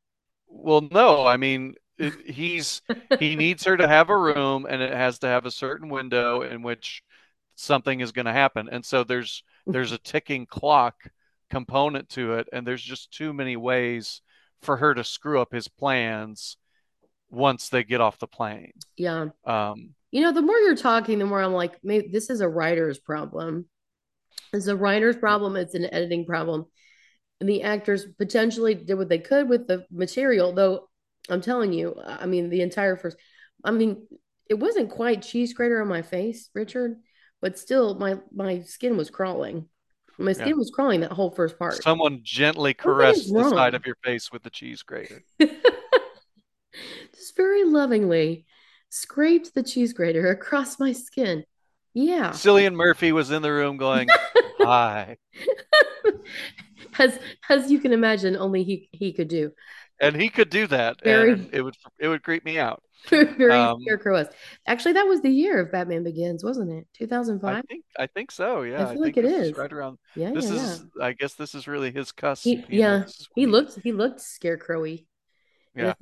Well, 0.49 0.83
no, 0.91 1.27
I 1.27 1.37
mean, 1.37 1.75
it, 1.99 2.15
he's 2.27 2.83
he 3.19 3.37
needs 3.37 3.65
her 3.65 3.77
to 3.77 3.89
have 3.89 4.11
a 4.11 4.17
room 4.17 4.67
and 4.69 4.83
it 4.83 4.93
has 4.93 5.19
to 5.21 5.27
have 5.27 5.47
a 5.47 5.51
certain 5.51 5.89
window 5.89 6.43
in 6.43 6.63
which 6.63 7.03
something 7.57 8.01
is 8.01 8.13
going 8.13 8.27
to 8.27 8.33
happen. 8.33 8.69
And 8.71 8.85
so 8.85 9.05
there's 9.05 9.43
there's 9.67 9.93
a 9.93 9.99
ticking 9.99 10.47
clock 10.47 10.95
component 11.51 12.09
to 12.11 12.35
it 12.35 12.49
and 12.53 12.67
there's 12.67 12.83
just 12.83 13.13
too 13.13 13.33
many 13.33 13.57
ways 13.57 14.23
for 14.63 14.77
her 14.77 14.95
to 14.95 15.03
screw 15.03 15.41
up 15.41 15.53
his 15.53 15.69
plans 15.69 16.57
once 17.31 17.69
they 17.69 17.85
get 17.85 18.01
off 18.01 18.19
the 18.19 18.27
plane. 18.27 18.73
Yeah. 18.97 19.29
Um, 19.45 19.95
You 20.11 20.23
know, 20.23 20.33
the 20.33 20.43
more 20.43 20.59
you're 20.59 20.77
talking, 20.77 21.19
the 21.19 21.27
more 21.27 21.43
I'm 21.43 21.53
like, 21.53 21.79
maybe 21.83 22.09
this 22.09 22.31
is 22.31 22.41
a 22.41 22.49
writer's 22.49 22.99
problem. 22.99 23.67
It's 24.53 24.67
a 24.67 24.77
writer's 24.77 25.17
problem. 25.17 25.57
It's 25.57 25.75
an 25.75 25.93
editing 25.93 26.27
problem. 26.27 26.67
And 27.41 27.49
the 27.49 27.63
actors 27.63 28.05
potentially 28.19 28.75
did 28.75 28.95
what 28.95 29.09
they 29.09 29.19
could 29.19 29.49
with 29.49 29.67
the 29.67 29.87
material, 29.91 30.53
though 30.53 30.89
I'm 31.29 31.41
telling 31.41 31.73
you, 31.73 31.97
I 32.05 32.27
mean, 32.27 32.51
the 32.51 32.61
entire 32.61 32.97
first, 32.97 33.17
I 33.65 33.71
mean, 33.71 34.07
it 34.49 34.55
wasn't 34.55 34.91
quite 34.91 35.23
cheese 35.23 35.55
grater 35.55 35.81
on 35.81 35.89
my 35.89 36.03
face, 36.03 36.51
Richard, 36.55 36.97
but 37.41 37.59
still 37.59 37.95
my 37.95 38.19
my 38.33 38.61
skin 38.63 38.97
was 38.97 39.11
crawling. 39.11 39.69
My 40.19 40.33
yeah. 40.33 40.39
skin 40.39 40.59
was 40.59 40.71
crawling 40.71 41.01
that 41.01 41.13
whole 41.13 41.31
first 41.31 41.59
part. 41.59 41.83
Someone 41.83 42.21
gently 42.23 42.75
caressed 42.75 43.33
the 43.33 43.49
side 43.49 43.75
of 43.75 43.87
your 43.87 43.97
face 44.05 44.31
with 44.31 44.43
the 44.43 44.51
cheese 44.51 44.83
grater. 44.83 45.23
Just 47.15 47.37
very 47.37 47.65
lovingly 47.65 48.45
scraped 48.91 49.55
the 49.55 49.63
cheese 49.63 49.93
grater 49.93 50.31
across 50.33 50.79
my 50.79 50.93
skin. 50.93 51.45
Yeah. 51.95 52.33
Cillian 52.33 52.75
Murphy 52.75 53.13
was 53.13 53.31
in 53.31 53.43
the 53.43 53.53
room 53.53 53.77
going, 53.77 54.17
"Hi," 54.61 55.19
as 56.99 57.19
as 57.49 57.71
you 57.71 57.81
can 57.81 57.93
imagine, 57.93 58.37
only 58.37 58.65
he 58.65 58.89
he 58.93 59.13
could 59.13 59.29
do. 59.29 59.53
and 60.01 60.17
he 60.17 60.29
could 60.29 60.51
do 60.51 60.67
that, 60.67 61.01
and 61.03 61.49
Very 61.49 61.51
it 61.53 61.63
would 61.63 61.77
it 61.99 62.09
would 62.09 62.23
creep 62.23 62.45
me 62.45 62.59
out. 62.59 62.83
very 63.11 63.49
Um, 63.49 63.81
scarecrow 63.81 64.27
Actually, 64.67 64.95
that 64.95 65.07
was 65.07 65.23
the 65.23 65.31
year 65.31 65.59
of 65.61 65.73
Batman 65.73 66.05
Begins, 66.05 66.45
wasn't 66.45 66.71
it? 66.71 66.87
I 67.45 67.55
2005? 67.55 67.65
think 67.69 67.85
I 67.99 68.07
think 68.07 68.31
so. 68.31 68.63
Yeah, 68.63 68.87
I 68.87 68.87
feel 68.87 69.01
like 69.01 69.15
think 69.15 69.17
it 69.17 69.25
is 69.25 69.51
is. 69.51 69.57
right 69.57 69.73
around. 69.73 69.99
Yeah, 70.15 70.33
yeah, 70.33 70.33
This 70.33 70.51
yeah. 70.51 70.57
is, 70.57 70.85
I 71.01 71.13
guess, 71.13 71.35
this 71.35 71.55
is 71.55 71.67
really 71.69 71.91
his 71.93 72.13
cusp. 72.13 72.45
He 72.45 72.65
yeah, 72.69 73.05
he 73.35 73.47
looked 73.47 73.79
he 73.83 73.93
looked 73.93 74.21
scarecrowy 74.21 75.07
yeah. 75.75 75.95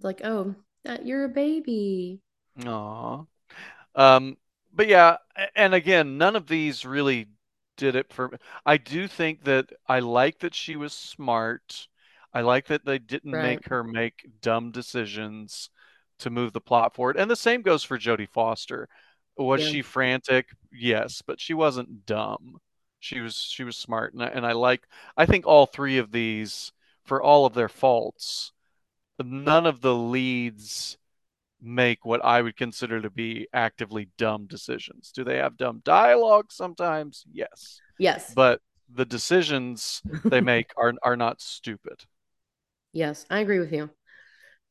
like, 0.00 0.20
oh, 0.24 0.54
that, 0.84 1.06
you're 1.06 1.24
a 1.24 1.28
baby. 1.28 2.20
Aw. 2.66 3.24
Um, 3.94 4.36
but 4.72 4.88
yeah, 4.88 5.16
and 5.54 5.74
again, 5.74 6.18
none 6.18 6.36
of 6.36 6.46
these 6.46 6.84
really 6.84 7.28
did 7.76 7.96
it 7.96 8.12
for 8.12 8.28
me. 8.28 8.38
I 8.66 8.76
do 8.76 9.08
think 9.08 9.44
that 9.44 9.70
I 9.88 10.00
like 10.00 10.40
that 10.40 10.54
she 10.54 10.76
was 10.76 10.92
smart. 10.92 11.88
I 12.34 12.40
like 12.42 12.66
that 12.68 12.84
they 12.84 12.98
didn't 12.98 13.38
Right. 13.38 13.40
make 13.40 13.66
her 13.68 13.84
make 13.84 14.26
dumb 14.40 14.70
decisions 14.70 15.70
to 16.20 16.30
move 16.30 16.52
the 16.52 16.60
plot 16.60 16.94
forward. 16.94 17.16
And 17.16 17.30
the 17.30 17.36
same 17.36 17.62
goes 17.62 17.82
for 17.84 17.98
Jodie 17.98 18.28
Foster. 18.28 18.88
Was 19.36 19.60
Yeah. 19.60 19.62
she 19.62 19.82
frantic? 19.82 20.48
Yes, 20.70 21.22
but 21.22 21.40
she 21.40 21.54
wasn't 21.54 22.06
dumb. 22.06 22.58
She 23.00 23.20
was 23.20 23.36
she 23.36 23.64
was 23.64 23.76
smart, 23.76 24.14
and 24.14 24.22
I, 24.22 24.28
and 24.28 24.46
I 24.46 24.52
like. 24.52 24.86
I 25.16 25.26
think 25.26 25.46
all 25.46 25.66
three 25.66 25.98
of 25.98 26.12
these, 26.12 26.72
for 27.04 27.20
all 27.22 27.44
of 27.46 27.54
their 27.54 27.68
faults, 27.68 28.52
none 29.18 29.66
of 29.66 29.80
the 29.80 29.94
leads 29.94 30.98
make 31.62 32.04
what 32.04 32.24
I 32.24 32.42
would 32.42 32.56
consider 32.56 33.00
to 33.00 33.10
be 33.10 33.48
actively 33.52 34.08
dumb 34.18 34.46
decisions. 34.46 35.12
Do 35.14 35.24
they 35.24 35.36
have 35.36 35.56
dumb 35.56 35.80
dialogue 35.84 36.52
sometimes? 36.52 37.24
Yes. 37.32 37.80
Yes. 37.98 38.32
But 38.34 38.60
the 38.92 39.04
decisions 39.04 40.02
they 40.28 40.40
make 40.40 40.70
are 40.76 40.92
are 41.02 41.16
not 41.16 41.40
stupid. 41.40 42.04
Yes, 42.92 43.24
I 43.30 43.40
agree 43.40 43.58
with 43.58 43.72
you. 43.72 43.88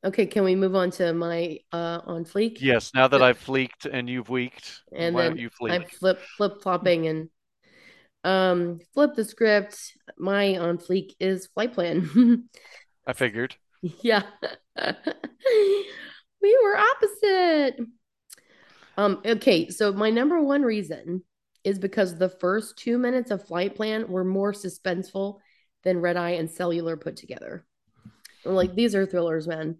Okay, 0.04 0.26
can 0.26 0.44
we 0.44 0.54
move 0.54 0.74
on 0.74 0.90
to 0.92 1.12
my 1.12 1.58
uh 1.72 2.00
on 2.04 2.24
fleek? 2.24 2.60
Yes, 2.60 2.92
now 2.94 3.08
that 3.08 3.22
I've 3.22 3.38
fleeked 3.38 3.86
and 3.90 4.08
you've 4.08 4.28
weaked, 4.28 4.82
and 4.92 5.16
then 5.16 5.36
you 5.36 5.50
I'm 5.68 5.84
flip 5.84 6.20
flip 6.36 6.62
flopping 6.62 7.06
and 7.06 7.28
um 8.24 8.80
flip 8.94 9.14
the 9.14 9.24
script. 9.24 9.92
My 10.18 10.56
on 10.56 10.78
fleek 10.78 11.14
is 11.20 11.46
flight 11.54 11.72
plan. 11.72 12.48
I 13.06 13.12
figured. 13.12 13.56
yeah. 14.02 14.22
we 16.42 16.58
were 16.62 16.76
opposite. 16.76 17.80
Um, 18.96 19.22
okay, 19.24 19.70
so 19.70 19.92
my 19.92 20.10
number 20.10 20.42
one 20.42 20.62
reason 20.62 21.22
is 21.64 21.78
because 21.78 22.16
the 22.16 22.28
first 22.28 22.76
two 22.76 22.98
minutes 22.98 23.30
of 23.30 23.46
flight 23.46 23.74
plan 23.74 24.08
were 24.08 24.24
more 24.24 24.52
suspenseful 24.52 25.38
than 25.84 26.00
Red 26.00 26.16
Eye 26.16 26.30
and 26.30 26.50
Cellular 26.50 26.96
put 26.96 27.16
together. 27.16 27.64
I'm 28.44 28.54
like, 28.54 28.74
these 28.74 28.94
are 28.94 29.06
thrillers, 29.06 29.46
man. 29.46 29.78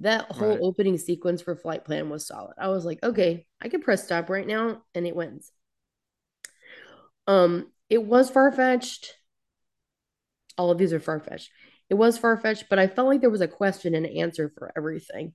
That 0.00 0.30
whole 0.30 0.50
Right. 0.50 0.60
opening 0.62 0.98
sequence 0.98 1.42
for 1.42 1.56
flight 1.56 1.84
plan 1.84 2.10
was 2.10 2.26
solid. 2.26 2.54
I 2.58 2.68
was 2.68 2.84
like, 2.84 3.02
okay, 3.02 3.46
I 3.60 3.68
can 3.68 3.80
press 3.82 4.04
stop 4.04 4.28
right 4.28 4.46
now 4.46 4.82
and 4.94 5.06
it 5.06 5.16
wins. 5.16 5.50
Um, 7.26 7.72
it 7.88 8.04
was 8.04 8.30
far-fetched. 8.30 9.14
All 10.58 10.70
of 10.70 10.78
these 10.78 10.92
are 10.92 11.00
far-fetched. 11.00 11.50
It 11.88 11.94
was 11.94 12.18
far-fetched, 12.18 12.68
but 12.68 12.78
I 12.78 12.86
felt 12.86 13.08
like 13.08 13.20
there 13.20 13.30
was 13.30 13.40
a 13.40 13.48
question 13.48 13.94
and 13.94 14.06
answer 14.06 14.52
for 14.58 14.72
everything. 14.76 15.34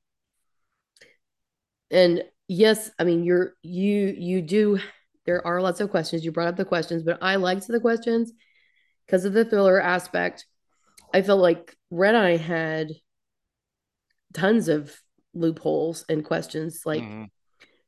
And 1.91 2.23
yes, 2.47 2.91
I 3.00 3.04
mean 3.04 3.23
you're 3.23 3.54
you 3.62 4.13
you 4.17 4.41
do 4.41 4.80
there 5.26 5.45
are 5.45 5.62
lots 5.62 5.82
of 5.82 5.89
questions. 5.89 6.23
You 6.23 6.32
brought 6.32 6.47
up 6.47 6.56
the 6.56 6.65
questions, 6.65 7.04
but 7.04 7.17
I 7.21 7.36
liked 7.36 7.67
the 7.67 7.80
questions 7.80 8.32
because 9.06 9.26
of 9.26 9.34
the 9.34 9.43
thriller 9.45 9.80
aspect. 9.82 10.45
I 11.13 11.21
felt 11.21 11.41
like 11.41 11.76
Red 11.91 12.15
Eye 12.15 12.38
had 12.38 12.91
tons 14.34 14.67
of 14.67 14.95
loopholes 15.34 16.06
and 16.10 16.23
questions 16.26 16.82
like 16.86 17.04
Mhm. 17.04 17.30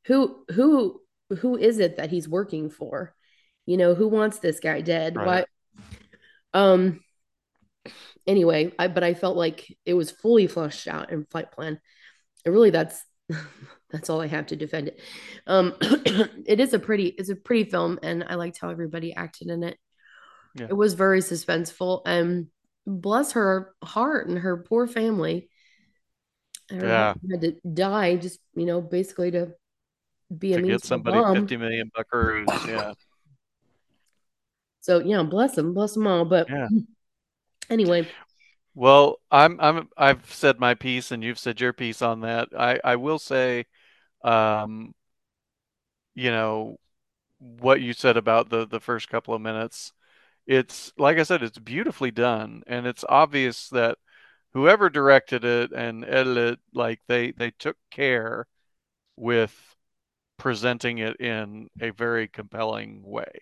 who 0.06 0.46
who 0.52 1.02
who 1.40 1.58
is 1.58 1.80
it 1.80 1.98
that 1.98 2.10
he's 2.10 2.28
working 2.28 2.70
for? 2.70 3.16
You 3.66 3.78
know, 3.78 3.94
who 3.96 4.08
wants 4.08 4.40
this 4.40 4.60
guy 4.60 4.82
dead? 4.82 5.16
Right. 5.16 5.46
Why 5.46 5.46
um 6.54 7.04
anyway, 8.26 8.74
I 8.80 8.88
but 8.88 9.04
I 9.04 9.14
felt 9.14 9.38
like 9.38 9.78
it 9.86 9.94
was 9.94 10.12
fully 10.12 10.48
flushed 10.48 10.88
out 10.88 11.12
in 11.12 11.26
flight 11.26 11.52
plan. 11.52 11.80
And 12.46 12.54
really 12.54 12.70
that's 12.72 13.04
that's 13.91 14.10
all 14.10 14.21
I 14.21 14.28
have 14.28 14.47
to 14.47 14.56
defend 14.56 14.89
it. 14.89 14.99
Um 15.47 15.75
it 15.82 16.60
is 16.60 16.73
a 16.73 16.80
pretty 16.80 17.08
it's 17.08 17.30
a 17.30 17.36
pretty 17.36 17.69
film 17.69 17.99
and 18.04 18.23
I 18.28 18.36
liked 18.36 18.60
how 18.62 18.69
everybody 18.69 19.13
acted 19.13 19.49
in 19.49 19.63
it. 19.63 19.78
Yeah. 20.56 20.67
It 20.69 20.73
was 20.73 20.93
very 20.93 21.21
suspenseful 21.21 22.02
and 22.06 22.47
bless 22.86 23.34
her 23.34 23.73
heart 23.84 24.28
and 24.28 24.38
her 24.39 24.58
poor 24.58 24.88
family. 24.88 25.49
Yeah. 26.71 27.13
had 27.32 27.41
to 27.41 27.56
die 27.73 28.15
just, 28.17 28.39
you 28.56 28.65
know, 28.65 28.82
basically 28.82 29.32
to 29.32 29.54
be 30.36 30.54
To 30.54 30.62
means 30.62 30.82
get 30.82 30.84
somebody 30.84 31.19
bomb. 31.19 31.36
50 31.36 31.58
million 31.58 31.89
buckaroos. 31.97 32.47
Yeah. 32.67 32.93
So 34.82 34.99
yeah, 34.99 35.23
bless 35.23 35.56
them, 35.56 35.73
bless 35.73 35.93
them 35.93 36.08
all. 36.08 36.25
But 36.25 36.47
Yeah. 36.49 36.67
anyway, 37.69 38.08
Well, 38.75 39.19
I'm 39.32 39.60
I'm 39.60 39.89
I've 39.97 40.32
said 40.34 40.60
my 40.60 40.73
piece 40.75 41.12
and 41.12 41.23
you've 41.23 41.39
said 41.39 41.60
your 41.60 41.73
piece 41.73 42.02
on 42.02 42.21
that. 42.21 42.49
I 42.58 42.80
I 42.84 42.95
will 42.95 43.19
say 43.19 43.65
um 44.24 44.94
you 46.16 46.32
know 46.32 46.78
what 47.40 47.82
you 47.82 47.94
said 47.94 48.18
about 48.18 48.50
the 48.50 48.68
the 48.68 48.80
first 48.80 49.10
couple 49.10 49.34
of 49.34 49.42
minutes. 49.42 49.94
It's 50.48 50.94
like 50.98 51.20
I 51.20 51.24
said, 51.24 51.44
it's 51.44 51.60
beautifully 51.60 52.12
done 52.12 52.64
and 52.68 52.88
it's 52.88 53.06
obvious 53.10 53.70
that 53.70 53.98
whoever 54.54 54.90
directed 54.90 55.46
it 55.46 55.72
and 55.74 56.06
edited 56.06 56.56
it, 56.56 56.60
like 56.74 57.02
they 57.08 57.34
they 57.34 57.52
took 57.52 57.78
care 57.92 58.48
with 59.18 59.56
presenting 60.38 61.00
it 61.00 61.20
in 61.22 61.70
a 61.82 61.92
very 61.92 62.28
compelling 62.28 63.04
way. 63.04 63.42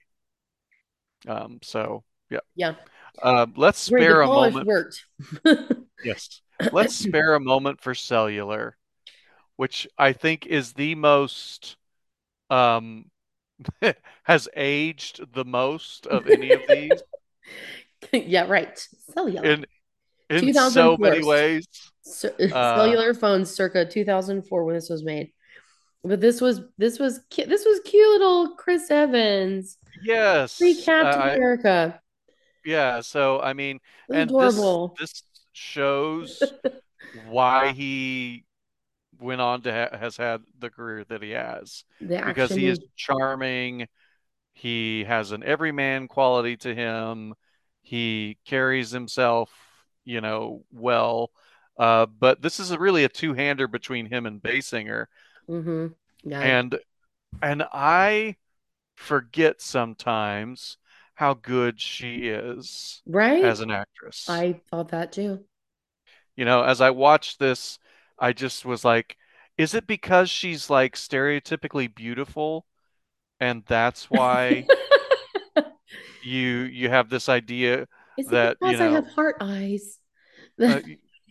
Um, 1.27 1.59
so 1.61 2.03
yeah. 2.29 2.39
yeah, 2.55 2.75
Uh, 3.21 3.47
let's 3.55 3.79
Great, 3.89 4.09
spare 4.09 4.21
a 4.21 4.29
moment. 4.29 4.69
worked. 4.69 5.05
Yes. 6.01 6.41
Let's 6.71 6.93
spare 6.93 7.33
a 7.35 7.39
moment 7.39 7.81
for 7.81 7.93
cellular, 7.95 8.76
which 9.57 9.87
I 9.97 10.13
think 10.13 10.45
is 10.45 10.73
the 10.73 10.95
most 10.95 11.75
um 12.49 13.11
has 14.23 14.47
aged 14.55 15.33
the 15.33 15.45
most 15.45 16.07
of 16.07 16.27
any 16.27 16.51
of 16.53 16.61
these 16.67 17.01
yeah, 18.13 18.45
right. 18.47 18.77
Cellular. 19.13 19.43
in 19.45 19.65
in 20.29 20.53
so 20.53 20.97
many 20.97 21.19
2004. 21.21 21.25
ways. 21.25 21.67
Cer- 22.03 22.35
Uh, 22.39 22.75
cellular 22.77 23.13
phones 23.13 23.51
circa 23.51 23.85
2004 23.85 24.63
when 24.63 24.75
this 24.75 24.89
was 24.89 25.03
made. 25.03 25.31
But 26.03 26.21
this 26.21 26.39
was 26.39 26.61
this 26.77 26.99
was 26.99 27.19
cu- 27.33 27.45
this 27.45 27.65
was 27.65 27.81
cute 27.83 28.07
little 28.07 28.55
Chris 28.55 28.89
Evans, 28.91 29.77
yes. 30.03 30.57
free 30.57 30.75
Captain 30.75 31.21
I, 31.21 31.33
America. 31.33 31.99
yeah, 32.63 33.01
so 33.01 33.39
I 33.41 33.53
mean, 33.53 33.79
and 34.09 34.29
this 34.29 34.29
adorable. 34.29 34.95
this 34.99 35.23
shows 35.53 36.41
why 37.29 37.73
he 37.73 38.45
went 39.19 39.41
on 39.41 39.61
to 39.63 39.71
ha 39.73 39.97
has 39.97 40.17
had 40.17 40.43
the 40.59 40.69
career 40.69 41.03
that 41.05 41.21
he 41.23 41.31
has 41.31 41.83
The 42.01 42.17
because 42.25 42.53
he 42.53 42.67
is 42.67 42.79
charming. 42.95 43.87
He 44.53 45.03
has 45.05 45.31
an 45.31 45.43
everyman 45.43 46.07
quality 46.07 46.57
to 46.57 46.75
him. 46.75 47.35
He 47.81 48.37
carries 48.45 48.91
himself, 48.91 49.51
you 50.05 50.21
know, 50.21 50.63
well. 50.71 51.31
Uh, 51.77 52.05
but 52.07 52.41
this 52.41 52.59
is 52.59 52.71
a, 52.71 52.79
really 52.79 53.03
a 53.05 53.09
two-hander 53.09 53.67
between 53.67 54.07
him 54.07 54.25
and 54.25 54.41
Basinger, 54.41 55.07
hmm 55.47 55.87
Yeah, 56.23 56.41
and 56.41 56.79
and 57.41 57.63
I 57.73 58.37
forget 58.95 59.61
sometimes 59.61 60.77
how 61.15 61.35
good 61.35 61.81
she 61.81 62.29
is 62.29 63.03
right. 63.05 63.43
as 63.43 63.61
an 63.61 63.71
actress. 63.71 64.45
I 64.47 64.61
thought 64.69 64.89
that 64.89 65.11
too. 65.13 65.45
You 66.35 66.45
know, 66.45 66.63
as 66.63 66.81
I 66.81 66.91
watched 66.91 67.39
this, 67.39 67.79
I 68.19 68.33
just 68.33 68.65
was 68.65 68.85
like, 68.85 69.17
is 69.57 69.73
it 69.73 69.87
because 69.87 70.29
she's 70.29 70.69
like 70.69 70.95
stereotypically 70.95 71.93
beautiful, 71.93 72.65
and 73.39 73.63
that's 73.67 74.11
why 74.11 74.71
you 76.21 76.61
you 76.63 76.89
have 76.89 77.09
this 77.09 77.29
idea 77.29 77.87
Is 78.17 78.31
it 78.31 78.41
that, 78.41 78.57
you 78.61 78.77
because 78.77 78.81
I 78.81 78.87
have 78.89 79.07
heart 79.07 79.37
eyes? 79.39 79.99
uh, 80.65 80.81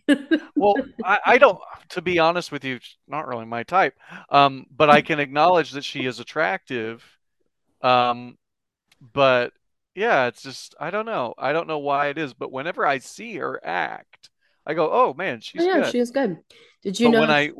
well, 0.57 0.87
I, 1.03 1.19
I 1.25 1.37
don't, 1.37 1.59
to 1.89 2.01
be 2.01 2.19
honest 2.19 2.51
with 2.51 2.63
you, 2.63 2.79
not 3.07 3.27
really 3.27 3.45
my 3.45 3.63
type. 3.63 3.95
Um, 4.29 4.65
but 4.71 4.89
I 4.89 5.01
can 5.01 5.19
acknowledge 5.19 5.71
that 5.71 5.83
she 5.85 6.05
is 6.05 6.19
attractive. 6.19 7.03
Um, 7.81 8.37
but 9.13 9.53
yeah, 9.95 10.27
it's 10.27 10.43
just, 10.43 10.75
I 10.79 10.91
don't 10.91 11.07
know. 11.07 11.33
I 11.37 11.53
don't 11.53 11.67
know 11.67 11.79
why 11.79 12.07
it 12.09 12.17
is, 12.17 12.33
but 12.33 12.51
whenever 12.51 12.85
I 12.85 12.99
see 12.99 13.37
her 13.37 13.59
act, 13.65 14.29
I 14.65 14.73
go, 14.75 14.89
oh 14.91 15.13
man, 15.13 15.41
Oh, 15.57 15.61
she's 15.61 15.65
yeah, 15.65 15.81
good. 15.81 15.81
she 15.81 15.99
is 15.99 16.11
good. 16.11 16.37
Did 16.87 17.01
you 17.01 17.11
But 17.11 17.19
when? 17.19 17.29
I, 17.29 17.51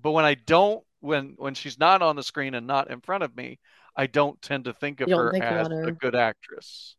but 0.00 0.12
when 0.12 0.24
I 0.24 0.34
don't, 0.34 0.84
when 1.00 1.34
when 1.38 1.54
she's 1.54 1.76
not 1.76 2.02
on 2.02 2.14
the 2.14 2.22
screen 2.22 2.54
and 2.54 2.68
not 2.68 2.88
in 2.88 3.00
front 3.00 3.24
of 3.24 3.34
me, 3.36 3.58
I 3.96 4.06
don't 4.06 4.40
tend 4.40 4.66
to 4.66 4.72
think 4.72 5.00
of 5.00 5.10
her 5.10 5.32
think 5.32 5.44
as 5.44 5.66
about 5.66 5.88
a 5.88 5.90
good 5.90 6.14
actress. 6.14 6.94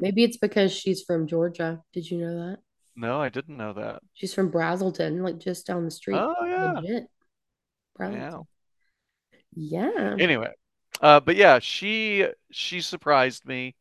Maybe 0.00 0.24
it's 0.24 0.38
because 0.38 0.72
she's 0.72 1.02
from 1.02 1.26
Georgia. 1.26 1.82
Did 1.92 2.10
you 2.10 2.16
know 2.16 2.48
that? 2.48 2.60
No, 2.96 3.20
I 3.20 3.28
didn't 3.28 3.58
know 3.58 3.74
that. 3.74 4.00
She's 4.14 4.32
from 4.32 4.50
Braselton, 4.50 5.22
like 5.22 5.38
just 5.38 5.66
down 5.66 5.84
the 5.84 5.90
street. 5.90 6.16
Oh 6.18 6.46
yeah, 6.46 6.80
yeah. 8.10 8.38
Yeah. 9.54 10.16
Anyway, 10.18 10.52
uh, 11.02 11.20
but 11.20 11.36
yeah, 11.36 11.58
she 11.58 12.26
she 12.50 12.80
surprised 12.80 13.44
me. 13.44 13.74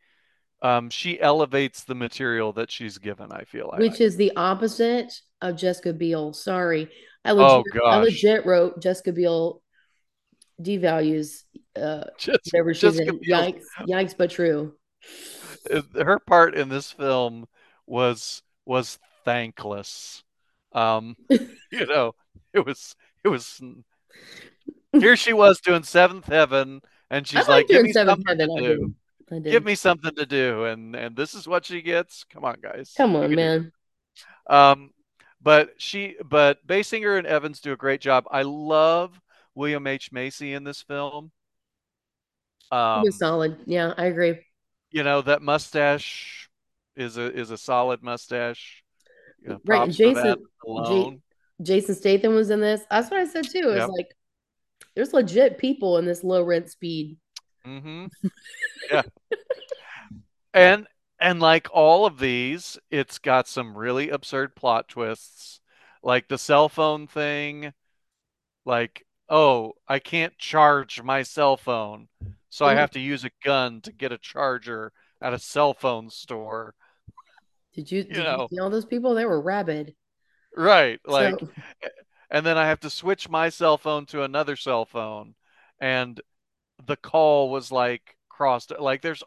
Um, 0.64 0.90
she 0.90 1.20
elevates 1.20 1.84
the 1.84 1.94
material 1.94 2.54
that 2.54 2.72
she's 2.72 2.98
given, 2.98 3.34
I 3.34 3.44
feel 3.44 3.70
like, 3.70 3.82
Which 3.82 4.00
is 4.00 4.16
the 4.16 4.32
opposite 4.38 5.14
of 5.42 5.58
Jessica 5.58 5.92
Biel. 5.92 6.32
Sorry. 6.32 6.90
I 7.26 7.32
Oh 7.32 7.58
legit 7.58 7.84
I 7.84 7.98
legit 7.98 8.46
wrote 8.46 8.82
Jessica 8.82 9.12
Biel 9.12 9.62
devalues 10.62 11.44
uh 11.76 12.06
whatever 12.52 12.74
she's 12.74 12.82
Jessica 12.82 13.10
in. 13.10 13.20
Biel's 13.20 13.28
Yikes. 13.28 13.64
Yikes, 13.90 14.18
but 14.18 14.32
true. 14.32 14.74
her 15.96 16.20
part 16.20 16.56
in 16.56 16.70
this 16.70 16.92
film 16.92 17.46
was 17.86 18.42
was 18.66 19.00
thankless. 19.26 20.24
Um, 20.72 21.18
you 21.30 21.86
know, 21.86 22.16
it 22.54 22.66
was 22.66 22.96
it 23.24 23.28
was 23.28 23.62
here 24.94 25.18
she 25.18 25.34
was 25.34 25.60
doing 25.60 25.84
seventh 25.84 26.26
heaven 26.26 26.82
and 27.10 27.28
she's 27.28 27.38
I 27.38 27.42
like, 27.42 27.50
like 27.50 27.68
give 27.68 27.84
me 27.84 27.92
something 27.92 28.24
to 28.24 28.30
heaven. 28.30 28.50
I 28.58 28.62
do. 28.62 28.94
Did. 29.30 29.36
I 29.36 29.40
did. 29.40 29.52
Give 29.52 29.66
me 29.66 29.76
something 29.76 30.14
to 30.16 30.26
do. 30.26 30.66
And 30.66 30.96
and 30.96 31.16
this 31.16 31.34
is 31.34 31.48
what 31.48 31.66
she 31.66 31.82
gets. 31.82 32.24
Come 32.26 32.46
on, 32.46 32.58
guys. 32.62 32.94
Come 32.96 33.16
on, 33.16 33.24
can 33.24 33.30
do 33.32 33.34
it. 33.34 33.38
man. 33.38 33.72
Um, 34.48 34.92
but 35.42 35.72
she, 35.78 36.16
but 36.24 36.66
Basinger 36.66 37.18
and 37.18 37.28
Evans 37.28 37.60
do 37.60 37.74
a 37.74 37.78
great 37.78 38.02
job. 38.02 38.26
I 38.32 38.44
love 38.44 39.20
William 39.56 39.86
H 39.88 40.12
Macy 40.12 40.54
in 40.54 40.64
this 40.64 40.82
film. 40.82 41.32
Was 42.72 43.06
Um, 43.06 43.12
solid. 43.12 43.58
Yeah, 43.66 43.94
I 43.98 44.06
agree. 44.06 44.40
you 44.92 45.04
know 45.04 45.22
that 45.22 45.42
mustache 45.42 46.50
is 46.96 47.18
a 47.18 47.32
is 47.34 47.52
a 47.52 47.58
solid 47.58 48.02
mustache. 48.04 48.84
You 49.42 49.50
know, 49.50 49.62
Right. 49.66 49.90
Jason 49.92 50.46
J. 50.88 51.22
Jason 51.62 51.96
Statham 51.96 52.36
was 52.36 52.50
in 52.50 52.60
this. 52.62 52.82
That's 52.90 53.12
what 53.12 53.20
I 53.20 53.26
said 53.26 53.44
too. 53.50 53.70
It's 53.70 53.80
Yep. 53.80 53.90
like 53.90 54.16
there's 54.96 55.14
legit 55.14 55.58
people 55.58 55.98
in 55.98 56.06
this 56.06 56.24
low 56.24 56.44
rent 56.44 56.70
speed. 56.70 57.18
Hmm 57.66 58.08
Yeah. 58.92 59.04
And 60.54 60.88
and 61.20 61.40
like 61.40 61.68
all 61.72 62.06
of 62.08 62.18
these, 62.20 62.78
it's 62.90 63.20
got 63.20 63.48
some 63.48 63.78
really 63.78 64.10
absurd 64.10 64.56
plot 64.56 64.90
twists, 64.90 65.62
like 66.02 66.28
the 66.28 66.38
cell 66.40 66.70
phone 66.70 67.06
thing. 67.08 67.74
Like, 68.66 69.06
oh, 69.30 69.74
I 69.88 70.00
can't 70.00 70.38
charge 70.40 71.02
my 71.04 71.24
cell 71.24 71.58
phone, 71.58 72.10
so 72.50 72.66
I 72.66 72.74
Mhm. 72.74 72.76
have 72.76 72.92
to 72.92 73.00
use 73.02 73.26
a 73.26 73.32
gun 73.44 73.82
to 73.84 73.94
get 73.94 74.12
a 74.14 74.18
charger 74.20 74.94
at 75.22 75.34
a 75.34 75.40
cell 75.40 75.74
phone 75.76 76.10
store. 76.12 76.76
Did 77.74 77.92
you 77.92 78.04
You 78.10 78.24
did 78.24 78.30
you 78.30 78.40
know, 78.40 78.50
see 78.50 78.58
all 78.58 78.70
those 78.70 78.86
people? 78.86 79.14
They 79.14 79.26
were 79.26 79.42
rabid. 79.42 79.96
right? 80.56 81.00
So 81.08 81.30
Like, 81.30 81.46
and 82.32 82.46
then 82.46 82.58
I 82.58 82.68
have 82.68 82.80
to 82.82 82.90
switch 82.90 83.30
my 83.30 83.50
cell 83.50 83.78
phone 83.78 84.06
to 84.08 84.24
another 84.24 84.56
cell 84.56 84.86
phone, 84.86 85.36
and 85.80 86.20
the 86.86 86.96
call 86.96 87.50
was 87.50 87.72
like 87.72 88.18
crossed. 88.30 88.72
Like, 88.78 89.02
there's 89.02 89.24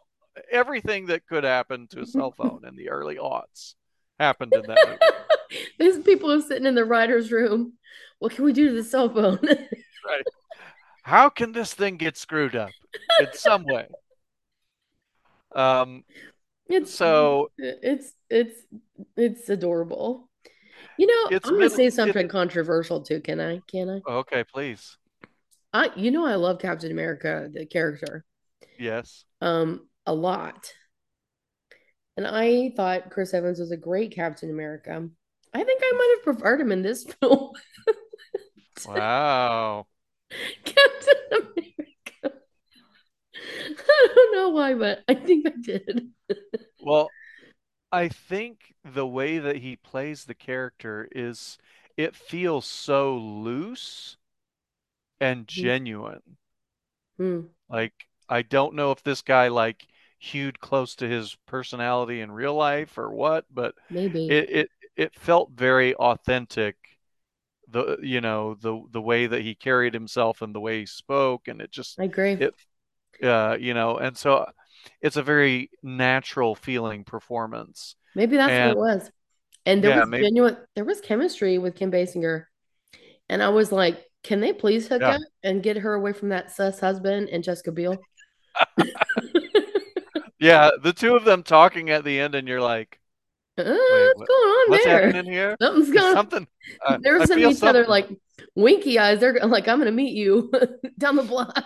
everything 0.51 1.07
that 1.07 1.25
could 1.27 1.43
happen 1.43 1.87
to 1.87 2.01
a 2.01 2.05
cell 2.05 2.31
phone 2.31 2.65
in 2.67 2.75
the 2.75 2.89
early 2.89 3.17
aughts 3.17 3.75
happened 4.19 4.53
in 4.53 4.63
that 4.63 4.79
movie. 4.87 5.63
these 5.79 6.03
people 6.03 6.31
are 6.31 6.41
sitting 6.41 6.65
in 6.65 6.75
the 6.75 6.85
writer's 6.85 7.31
room. 7.31 7.73
What 8.19 8.33
can 8.33 8.45
we 8.45 8.53
do 8.53 8.69
to 8.69 8.73
the 8.75 8.83
cell 8.83 9.09
phone? 9.09 9.39
Right? 10.07 10.23
How 11.03 11.27
can 11.29 11.51
this 11.51 11.73
thing 11.73 11.97
get 11.97 12.15
screwed 12.15 12.55
up 12.55 12.69
in 13.19 13.27
some 13.33 13.63
way? 13.65 13.87
Um, 15.53 16.03
it's 16.69 16.93
so 16.93 17.49
it's 17.57 18.13
it's 18.29 18.61
it's 19.15 19.49
adorable. 19.49 20.29
You 20.97 21.07
know, 21.07 21.37
I'm 21.43 21.51
gonna 21.53 21.63
middle. 21.63 21.77
say 21.77 21.85
It, 21.87 21.93
something 21.93 22.27
controversial 22.27 23.01
too. 23.01 23.19
Can 23.21 23.39
I? 23.39 23.59
Can 23.67 23.89
I? 23.89 24.11
okay, 24.11 24.43
please. 24.43 24.97
I 25.73 25.91
you 25.95 26.11
know 26.11 26.25
I 26.25 26.35
love 26.35 26.59
Captain 26.59 26.91
America, 26.91 27.49
the 27.53 27.65
character, 27.65 28.25
Yes. 28.77 29.25
um, 29.41 29.87
a 30.05 30.13
lot. 30.13 30.73
And 32.17 32.25
I 32.25 32.71
thought 32.75 33.11
Chris 33.11 33.33
Evans 33.33 33.59
was 33.59 33.71
a 33.71 33.77
great 33.77 34.11
Captain 34.11 34.49
America. 34.49 35.07
I 35.53 35.63
think 35.63 35.81
I 35.83 35.91
might 35.93 36.15
have 36.17 36.35
preferred 36.35 36.59
him 36.61 36.71
in 36.71 36.81
this 36.81 37.03
film. 37.21 37.51
Wow. 38.83 39.87
Captain 40.65 41.15
America. 41.31 42.39
I 43.35 44.07
don't 44.15 44.35
know 44.35 44.49
why, 44.49 44.73
but 44.73 45.03
I 45.07 45.15
think 45.15 45.47
I 45.47 45.53
did. 45.61 46.09
Well, 46.79 47.13
I 47.91 48.09
think 48.09 48.75
the 48.83 49.07
way 49.07 49.39
that 49.39 49.57
he 49.57 49.75
plays 49.77 50.25
the 50.25 50.35
character 50.35 51.07
is 51.11 51.57
it 51.97 52.15
feels 52.15 52.65
so 52.67 53.17
loose 53.17 54.17
and 55.21 55.47
genuine. 55.47 56.37
Hmm, 57.17 57.49
Like 57.69 57.93
I 58.29 58.41
don't 58.41 58.75
know 58.75 58.91
if 58.91 59.03
this 59.03 59.21
guy 59.21 59.47
like 59.49 59.87
hewed 60.19 60.59
close 60.59 60.95
to 60.95 61.07
his 61.07 61.35
personality 61.45 62.21
in 62.21 62.31
real 62.31 62.55
life 62.55 62.97
or 62.97 63.11
what, 63.11 63.45
but 63.51 63.75
maybe. 63.89 64.25
it 64.27 64.49
it 64.49 64.69
it 64.95 65.15
felt 65.19 65.51
very 65.51 65.95
authentic. 65.95 66.75
The 67.69 67.97
you 68.01 68.21
know 68.21 68.55
the 68.55 68.81
the 68.91 69.01
way 69.01 69.27
that 69.27 69.41
he 69.43 69.55
carried 69.55 69.93
himself 69.93 70.41
and 70.41 70.55
the 70.55 70.61
way 70.61 70.81
he 70.81 70.85
spoke, 70.85 71.47
and 71.47 71.61
it 71.61 71.71
just 71.71 71.99
I 71.99 72.05
agree. 72.05 72.39
it 72.39 72.55
uh 73.23 73.57
you 73.59 73.73
know, 73.73 73.97
and 73.99 74.17
so 74.17 74.47
it's 75.01 75.17
a 75.17 75.23
very 75.23 75.71
natural 75.83 76.55
feeling 76.55 77.05
performance. 77.05 77.95
Maybe 78.15 78.37
that's 78.37 78.59
what 78.61 78.71
it 78.71 78.77
was. 78.77 79.11
And 79.65 79.83
there 79.83 79.91
yeah, 79.91 79.93
was 79.93 80.05
maybe 80.05 80.21
genuine, 80.21 80.57
there 80.75 80.85
was 80.85 81.01
chemistry 81.01 81.59
with 81.59 81.75
Kim 81.75 81.91
Basinger. 81.91 82.45
And 83.29 83.43
I 83.43 83.49
was 83.49 83.71
like, 83.73 84.06
can 84.27 84.41
they 84.41 84.51
please 84.51 84.87
hook 84.87 85.01
yeah. 85.01 85.15
up 85.15 85.21
and 85.43 85.63
get 85.63 85.77
her 85.77 85.93
away 85.93 86.11
from 86.11 86.29
that 86.29 86.51
sus 86.51 86.79
husband 86.79 87.29
and 87.29 87.43
Jessica 87.43 87.71
Biel? 87.71 87.97
Yeah, 90.39 90.69
the 90.81 90.93
two 90.93 91.15
of 91.15 91.25
them 91.25 91.43
talking 91.43 91.89
at 91.89 92.03
the 92.03 92.19
end, 92.19 92.35
and 92.35 92.47
you're 92.47 92.61
like, 92.61 92.99
Uh, 93.57 93.63
wait, 93.65 93.75
what's 93.75 94.19
what? 94.19 94.27
going 94.27 94.49
on 94.49 94.69
What's 94.71 94.85
there? 94.85 95.05
happening 95.05 95.31
here? 95.31 95.55
Something's 95.61 95.91
going 95.91 96.13
something? 96.13 96.47
Uh, 96.85 96.97
They're 97.01 97.25
sending 97.25 97.49
each 97.49 97.63
other 97.63 97.85
like 97.85 98.07
winky 98.55 98.99
eyes. 98.99 99.19
They're 99.19 99.39
like, 99.43 99.67
I'm 99.67 99.79
gonna 99.79 99.91
meet 99.91 100.13
you 100.13 100.51
down 100.97 101.15
the 101.15 101.23
block 101.23 101.65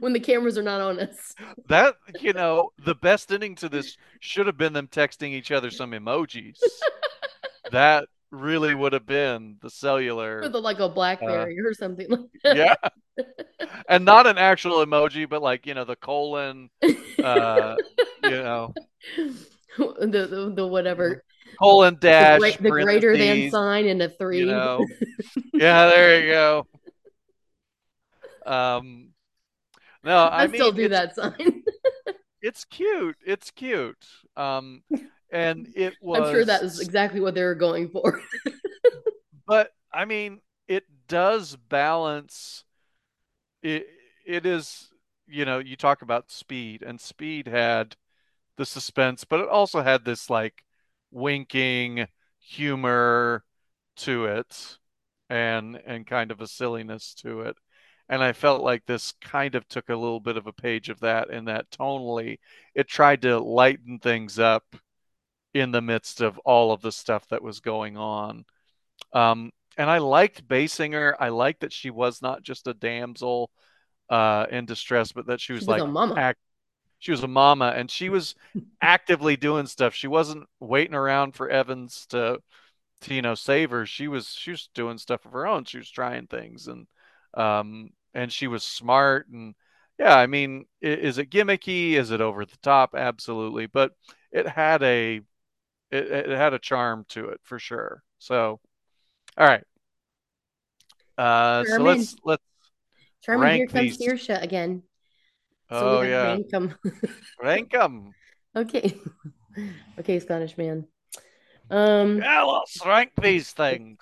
when 0.00 0.14
the 0.14 0.20
cameras 0.20 0.56
are 0.56 0.62
not 0.62 0.80
on 0.80 1.00
us. 1.00 1.34
That, 1.68 1.96
you 2.20 2.32
know, 2.32 2.70
the 2.82 2.94
best 2.94 3.30
ending 3.30 3.56
to 3.56 3.68
this 3.68 3.96
should 4.20 4.46
have 4.46 4.56
been 4.56 4.72
them 4.72 4.88
texting 4.88 5.32
each 5.32 5.50
other 5.50 5.70
some 5.70 5.90
emojis. 5.90 6.58
That 7.72 8.08
really 8.32 8.74
would 8.74 8.94
have 8.94 9.06
been 9.06 9.58
the 9.62 9.70
cellular. 9.70 10.52
Like 10.52 10.80
a 10.80 10.88
Uh, 11.20 11.46
BlackBerry 11.46 11.56
or 11.60 11.72
something 11.74 12.08
like 12.08 12.20
that. 12.44 12.58
yeah, 12.58 12.74
and 13.88 14.04
not 14.04 14.26
an 14.26 14.38
actual 14.38 14.84
emoji, 14.84 15.28
but 15.28 15.42
like, 15.42 15.66
you 15.66 15.74
know, 15.74 15.84
the 15.84 15.96
colon, 15.96 16.70
uh, 17.20 17.78
you 18.20 18.30
know, 18.42 18.76
the, 19.78 20.26
the 20.30 20.52
the 20.56 20.66
whatever 20.66 21.24
colon 21.58 21.96
the 22.18 22.26
dash 22.26 22.58
great 22.58 22.62
the 22.62 22.72
greater 22.72 23.16
than 23.16 23.42
sign 23.42 23.86
and 23.86 24.02
a 24.02 24.08
you 24.30 24.46
three. 24.46 24.46
know. 24.46 24.88
Yeah, 25.58 25.86
there 25.88 26.20
you 26.22 26.28
go. 26.32 26.66
Um, 28.44 29.10
no, 30.04 30.16
I 30.36 30.46
I 30.46 30.46
still 30.48 30.72
mean 30.72 30.72
do 30.72 30.88
that 30.88 31.14
sign. 31.14 31.62
it's 32.40 32.64
cute. 32.64 33.16
It's 33.24 33.50
cute. 33.50 34.04
Um, 34.36 34.82
and 35.32 35.68
it 35.74 35.94
was. 36.00 36.28
I'm 36.28 36.34
sure 36.34 36.44
that 36.44 36.62
is 36.62 36.78
exactly 36.78 37.20
what 37.20 37.34
they 37.34 37.42
were 37.42 37.54
going 37.54 37.88
for. 37.88 38.20
but 39.46 39.70
I 39.92 40.04
mean, 40.04 40.40
it 40.68 40.84
does 41.08 41.56
balance. 41.56 42.64
It 43.62 43.86
it 44.26 44.46
is, 44.46 44.90
you 45.26 45.44
know, 45.44 45.58
you 45.58 45.76
talk 45.76 46.02
about 46.02 46.30
speed, 46.30 46.82
and 46.82 47.00
speed 47.00 47.48
had 47.48 47.96
the 48.56 48.66
suspense, 48.66 49.24
but 49.24 49.40
it 49.40 49.48
also 49.48 49.80
had 49.82 50.04
this 50.04 50.28
like 50.28 50.62
winking 51.10 52.06
humor 52.38 53.44
to 53.96 54.26
it 54.26 54.78
and 55.30 55.80
and 55.86 56.06
kind 56.06 56.30
of 56.30 56.40
a 56.40 56.46
silliness 56.46 57.14
to 57.14 57.40
it. 57.42 57.56
And 58.08 58.22
I 58.22 58.32
felt 58.34 58.62
like 58.62 58.84
this 58.84 59.12
kind 59.22 59.54
of 59.54 59.66
took 59.68 59.88
a 59.88 59.96
little 59.96 60.20
bit 60.20 60.36
of 60.36 60.46
a 60.46 60.52
page 60.52 60.90
of 60.90 61.00
that 61.00 61.30
in 61.30 61.46
that 61.46 61.70
tonally 61.70 62.38
it 62.74 62.88
tried 62.88 63.22
to 63.22 63.38
lighten 63.38 63.98
things 63.98 64.38
up 64.38 64.64
in 65.54 65.70
the 65.70 65.82
midst 65.82 66.20
of 66.20 66.38
all 66.40 66.72
of 66.72 66.82
the 66.82 66.92
stuff 66.92 67.28
that 67.28 67.42
was 67.42 67.60
going 67.60 67.96
on. 67.96 68.44
Um, 69.12 69.52
and 69.76 69.90
I 69.90 69.98
liked 69.98 70.46
Basinger. 70.48 71.14
I 71.18 71.30
liked 71.30 71.60
that 71.60 71.72
she 71.72 71.90
was 71.90 72.22
not 72.22 72.42
just 72.42 72.66
a 72.68 72.74
damsel 72.74 73.50
uh, 74.10 74.46
in 74.50 74.66
distress, 74.66 75.12
but 75.12 75.26
that 75.26 75.40
she 75.40 75.52
She 75.54 75.64
was 75.64 75.66
was 75.66 75.78
a 75.78 75.86
like 75.86 75.86
mama. 75.86 76.16
act 76.16 76.38
she 76.98 77.10
was 77.10 77.22
a 77.22 77.28
mama 77.28 77.72
and 77.76 77.90
she 77.90 78.08
was 78.08 78.34
actively 78.80 79.36
doing 79.36 79.66
stuff. 79.66 79.94
She 79.94 80.08
wasn't 80.08 80.48
waiting 80.60 80.94
around 80.94 81.34
for 81.34 81.48
Evans 81.48 82.06
to, 82.10 82.40
to 83.02 83.14
you 83.14 83.22
know 83.22 83.34
save 83.34 83.70
her. 83.70 83.86
She 83.86 84.08
was 84.08 84.28
she 84.28 84.50
was 84.52 84.68
doing 84.74 84.98
stuff 84.98 85.24
of 85.26 85.32
her 85.32 85.46
own. 85.46 85.64
She 85.64 85.78
was 85.78 85.90
trying 85.90 86.26
things 86.26 86.68
and 86.68 86.86
um 87.34 87.90
and 88.14 88.32
she 88.32 88.46
was 88.46 88.62
smart 88.64 89.28
and 89.28 89.54
yeah, 89.98 90.16
I 90.16 90.26
mean, 90.26 90.66
is 90.80 91.18
it 91.18 91.30
gimmicky? 91.30 91.92
Is 91.92 92.10
it 92.10 92.20
over 92.20 92.44
the 92.46 92.56
top? 92.62 92.94
Absolutely, 92.96 93.66
but 93.66 93.92
it 94.32 94.48
had 94.48 94.82
a 94.82 95.20
it, 95.92 96.30
it 96.30 96.36
had 96.36 96.54
a 96.54 96.58
charm 96.58 97.04
to 97.10 97.28
it 97.28 97.40
for 97.44 97.58
sure. 97.58 98.02
So, 98.18 98.60
all 99.36 99.46
right. 99.46 99.64
Uh, 101.18 101.64
so 101.64 101.82
let's 101.82 102.16
let's 102.24 102.42
Charmin, 103.22 103.54
here 103.54 103.66
rank 103.66 103.72
comes 103.72 103.98
these. 103.98 104.08
Saoirse 104.08 104.42
again. 104.42 104.82
So 105.70 105.76
Oh 105.78 106.02
yeah, 106.02 106.24
rank 106.24 106.48
them. 106.48 106.74
rank 107.42 107.70
them. 107.70 108.12
okay. 108.56 108.94
Okay, 110.00 110.18
Scottish 110.18 110.56
man. 110.56 110.86
Um, 111.70 112.22
Yeah, 112.22 112.42
let's 112.44 112.84
rank 112.86 113.12
these 113.20 113.52
things. 113.52 113.98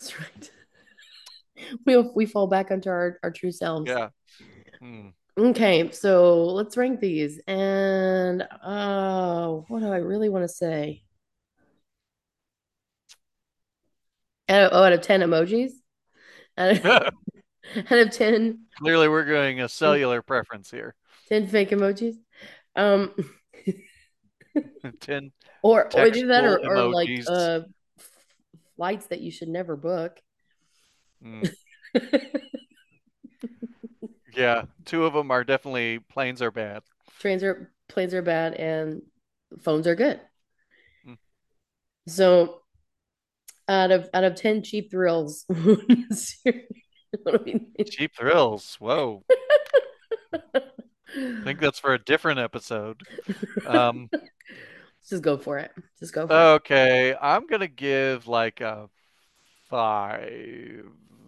that's 0.00 0.18
right. 0.18 0.50
We 1.86 1.96
we 1.96 2.26
fall 2.26 2.48
back 2.48 2.70
onto 2.72 2.88
our, 2.88 3.18
our 3.22 3.30
true 3.30 3.52
selves. 3.52 3.88
Yeah. 3.88 4.08
Hmm. 4.80 5.08
Okay, 5.38 5.90
so 5.92 6.46
let's 6.46 6.76
rank 6.76 6.98
these. 7.00 7.40
And 7.46 8.42
uh 8.42 9.48
what 9.68 9.80
do 9.80 9.92
I 9.92 9.98
really 9.98 10.28
want 10.28 10.44
to 10.44 10.48
say? 10.48 11.02
Out 14.48 14.64
of, 14.64 14.70
oh, 14.72 14.84
out 14.84 14.92
of 14.92 15.02
10 15.02 15.20
emojis? 15.20 15.70
Out 16.56 16.70
of, 16.70 16.86
out 17.90 17.98
of 17.98 18.10
10 18.10 18.60
Clearly, 18.78 19.08
we're 19.08 19.24
going 19.24 19.60
a 19.60 19.68
cellular 19.68 20.22
preference 20.22 20.70
here. 20.70 20.94
10 21.28 21.48
fake 21.48 21.70
emojis. 21.70 22.14
Um 22.76 23.12
10 25.00 25.32
or 25.62 25.90
or 25.96 26.10
do 26.10 26.28
that 26.28 26.44
or, 26.44 26.58
or 26.58 26.92
like 26.92 27.10
uh 27.28 27.60
flights 28.76 29.06
that 29.08 29.20
you 29.20 29.30
should 29.30 29.48
never 29.48 29.76
book. 29.76 30.20
Mm, 31.22 31.52
yeah, 34.34 34.62
two 34.84 35.04
of 35.04 35.12
them 35.12 35.30
are 35.30 35.42
definitely 35.42 35.98
planes 35.98 36.40
are 36.40 36.52
bad. 36.52 36.82
Trains 37.18 37.42
are 37.42 37.72
planes 37.88 38.14
are 38.14 38.22
bad 38.22 38.54
and 38.54 39.02
phones 39.60 39.86
are 39.88 39.96
good. 39.96 40.20
Mm. 41.06 41.18
So 42.06 42.62
out 43.68 43.90
of 43.90 44.08
out 44.14 44.24
of 44.24 44.34
10 44.34 44.62
cheap 44.62 44.90
thrills, 44.90 45.44
what 45.48 45.76
do 46.44 47.40
we 47.44 47.52
need? 47.52 47.86
Cheap 47.90 48.12
thrills. 48.16 48.76
Whoa. 48.80 49.24
I 50.32 51.40
think 51.42 51.60
that's 51.60 51.78
for 51.78 51.94
a 51.94 51.98
different 51.98 52.38
episode. 52.40 53.02
Um, 53.66 54.10
Just 55.08 55.22
go 55.22 55.38
for 55.38 55.58
it. 55.58 55.70
Just 55.98 56.12
go 56.12 56.26
for 56.26 56.34
it. 56.34 56.36
okay, 56.36 57.14
I'm 57.20 57.46
gonna 57.46 57.66
give 57.68 58.26
like 58.26 58.60
a 58.60 58.90
five 59.70 60.84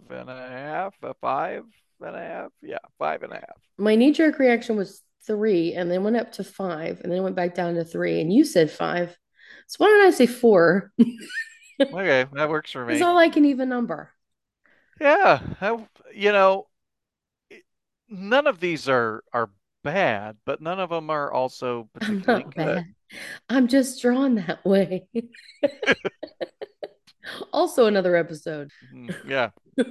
and 0.09 0.29
a 0.29 0.47
half, 0.49 0.95
a 1.01 1.15
five 1.15 1.63
and 1.99 2.15
a 2.15 2.19
half. 2.19 2.51
Yeah, 2.61 2.77
five 2.99 3.23
and 3.23 3.33
a 3.33 3.37
half. 3.37 3.57
My 3.77 3.95
knee 3.95 4.11
jerk 4.11 4.37
reaction 4.37 4.75
was 4.75 5.01
three 5.25 5.73
and 5.73 5.89
then 5.89 6.03
went 6.03 6.15
up 6.15 6.31
to 6.33 6.43
five 6.43 7.01
and 7.01 7.11
then 7.11 7.23
went 7.23 7.35
back 7.35 7.55
down 7.55 7.75
to 7.75 7.83
three. 7.83 8.21
And 8.21 8.31
you 8.31 8.45
said 8.45 8.69
five. 8.69 9.17
So 9.67 9.77
why 9.79 9.87
don't 9.87 10.07
I 10.07 10.11
say 10.11 10.27
four? 10.27 10.91
Okay, 11.81 12.25
that 12.33 12.49
works 12.49 12.71
for 12.71 12.85
me. 12.85 12.93
It's 12.93 13.01
all 13.01 13.15
like 13.15 13.35
an 13.37 13.45
even 13.45 13.69
number. 13.69 14.09
Yeah, 14.99 15.39
I- 15.59 15.87
you 16.13 16.31
know, 16.31 16.67
none 18.09 18.47
of 18.47 18.59
these 18.59 18.87
are 18.89 19.23
are 19.33 19.49
bad, 19.83 20.37
but 20.45 20.61
none 20.61 20.79
of 20.79 20.89
them 20.89 21.09
are 21.09 21.31
also 21.31 21.89
I'm 22.01 22.21
particularly 22.21 22.43
good. 22.43 22.53
bad. 22.55 22.85
I'm 23.49 23.67
just 23.67 24.01
drawn 24.01 24.35
that 24.35 24.63
way. 24.65 25.07
also, 27.51 27.85
another 27.87 28.15
episode. 28.15 28.71
Mm, 28.93 29.15
Yeah. 29.27 29.49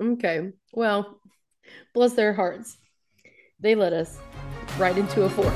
Okay. 0.00 0.52
Well, 0.72 1.20
bless 1.92 2.12
their 2.14 2.32
hearts. 2.32 2.76
They 3.60 3.74
let 3.74 3.92
us 3.92 4.18
right 4.78 4.96
into 4.96 5.22
a 5.24 5.28
four. 5.30 5.52